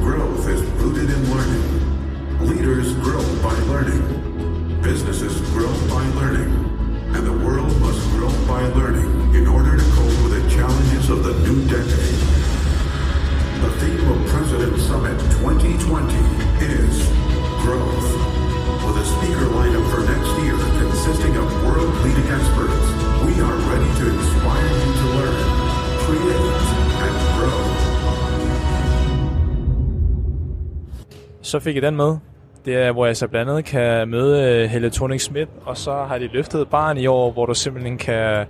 Growth 0.00 0.48
is 0.48 0.62
rooted 0.80 1.10
in 1.10 1.34
learning. 1.34 2.48
Leaders 2.48 2.94
grow 2.94 3.22
by 3.42 3.54
learning. 3.70 4.80
Businesses 4.82 5.40
grow 5.50 5.72
by 5.88 6.06
learning. 6.20 6.54
And 7.14 7.26
the 7.26 7.32
world 7.32 7.78
must 7.80 8.08
grow 8.10 8.30
by 8.46 8.62
learning 8.74 9.34
in 9.34 9.46
order 9.46 9.76
to 9.76 9.84
cope 9.92 10.22
with 10.24 10.42
the 10.42 10.50
challenges 10.50 11.10
of 11.10 11.22
the 11.22 11.34
new 11.40 11.66
decade. 11.68 12.37
The 13.58 13.72
theme 13.80 14.06
of 14.12 14.18
President 14.34 14.78
Summit 14.88 15.18
2020 15.42 16.14
is 16.78 16.94
growth. 17.64 18.08
With 18.84 19.02
a 19.04 19.06
speaker 19.14 19.48
lineup 19.58 19.86
for 19.92 20.00
next 20.12 20.32
year 20.42 20.58
consisting 20.82 21.34
of 21.42 21.46
world-leading 21.64 22.28
experts, 22.38 22.86
we 23.26 23.32
are 23.46 23.56
ready 23.70 23.90
to 24.00 24.04
inspire 24.14 24.70
you 24.82 24.90
to 25.00 25.06
learn, 25.16 25.36
create, 26.04 26.46
and 27.04 27.16
grow. 27.36 27.60
Så 31.42 31.60
fik 31.60 31.76
I 31.76 31.80
den 31.80 31.96
med. 31.96 32.16
Det 32.64 32.76
er, 32.76 32.92
hvor 32.92 33.06
jeg 33.06 33.16
så 33.16 33.28
blandt 33.28 33.50
andet 33.50 33.64
kan 33.64 34.08
møde 34.08 34.62
øh, 34.62 34.70
Helle 34.70 34.90
Thorning 34.90 35.20
Schmidt, 35.20 35.48
og 35.64 35.76
så 35.76 35.92
har 35.92 36.18
de 36.18 36.26
løftet 36.26 36.68
barn 36.68 36.98
i 36.98 37.06
år, 37.06 37.32
hvor 37.32 37.46
du 37.46 37.54
simpelthen 37.54 37.98
kan 37.98 38.46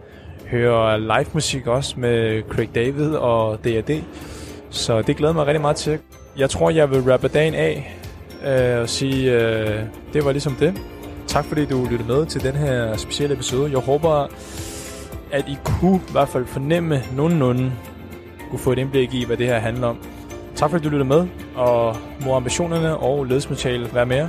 høre 0.47 1.01
live 1.01 1.27
musik 1.33 1.67
også 1.67 2.01
med 2.01 2.43
Craig 2.49 2.75
David 2.75 3.15
og 3.15 3.65
D&D. 3.65 4.03
Så 4.71 5.03
det 5.03 5.17
glæder 5.17 5.33
mig 5.33 5.47
rigtig 5.47 5.61
meget 5.61 5.77
til. 5.77 5.99
Jeg 6.37 6.51
tror, 6.51 6.71
jeg 6.71 6.91
vil 6.91 7.03
rappe 7.03 7.29
dagen 7.29 7.55
af 7.55 7.99
øh, 8.47 8.81
og 8.81 8.89
sige, 8.89 9.33
øh, 9.33 9.81
det 10.13 10.25
var 10.25 10.33
ligesom 10.33 10.55
det. 10.55 10.81
Tak 11.27 11.45
fordi 11.45 11.65
du 11.65 11.87
lyttede 11.91 12.09
med 12.09 12.27
til 12.27 12.43
den 12.43 12.55
her 12.55 12.97
specielle 12.97 13.35
episode. 13.35 13.71
Jeg 13.71 13.79
håber, 13.79 14.27
at 15.33 15.45
I 15.49 15.57
kunne 15.65 15.97
i 15.97 16.13
hvert 16.13 16.29
fald 16.29 16.47
fornemme 16.47 17.03
nogenlunde, 17.17 17.73
kunne 18.51 18.59
få 18.59 18.73
et 18.73 18.79
indblik 18.79 19.15
i, 19.15 19.25
hvad 19.25 19.37
det 19.37 19.47
her 19.47 19.59
handler 19.59 19.87
om. 19.87 19.99
Tak 20.55 20.71
fordi 20.71 20.85
du 20.85 20.91
lyttede 20.91 21.09
med, 21.09 21.27
og 21.57 21.97
må 22.25 22.35
ambitionerne 22.35 22.97
og 22.97 23.25
ledelsesmaterialet 23.25 23.95
være 23.95 24.07
med 24.07 24.17
jer. 24.17 24.29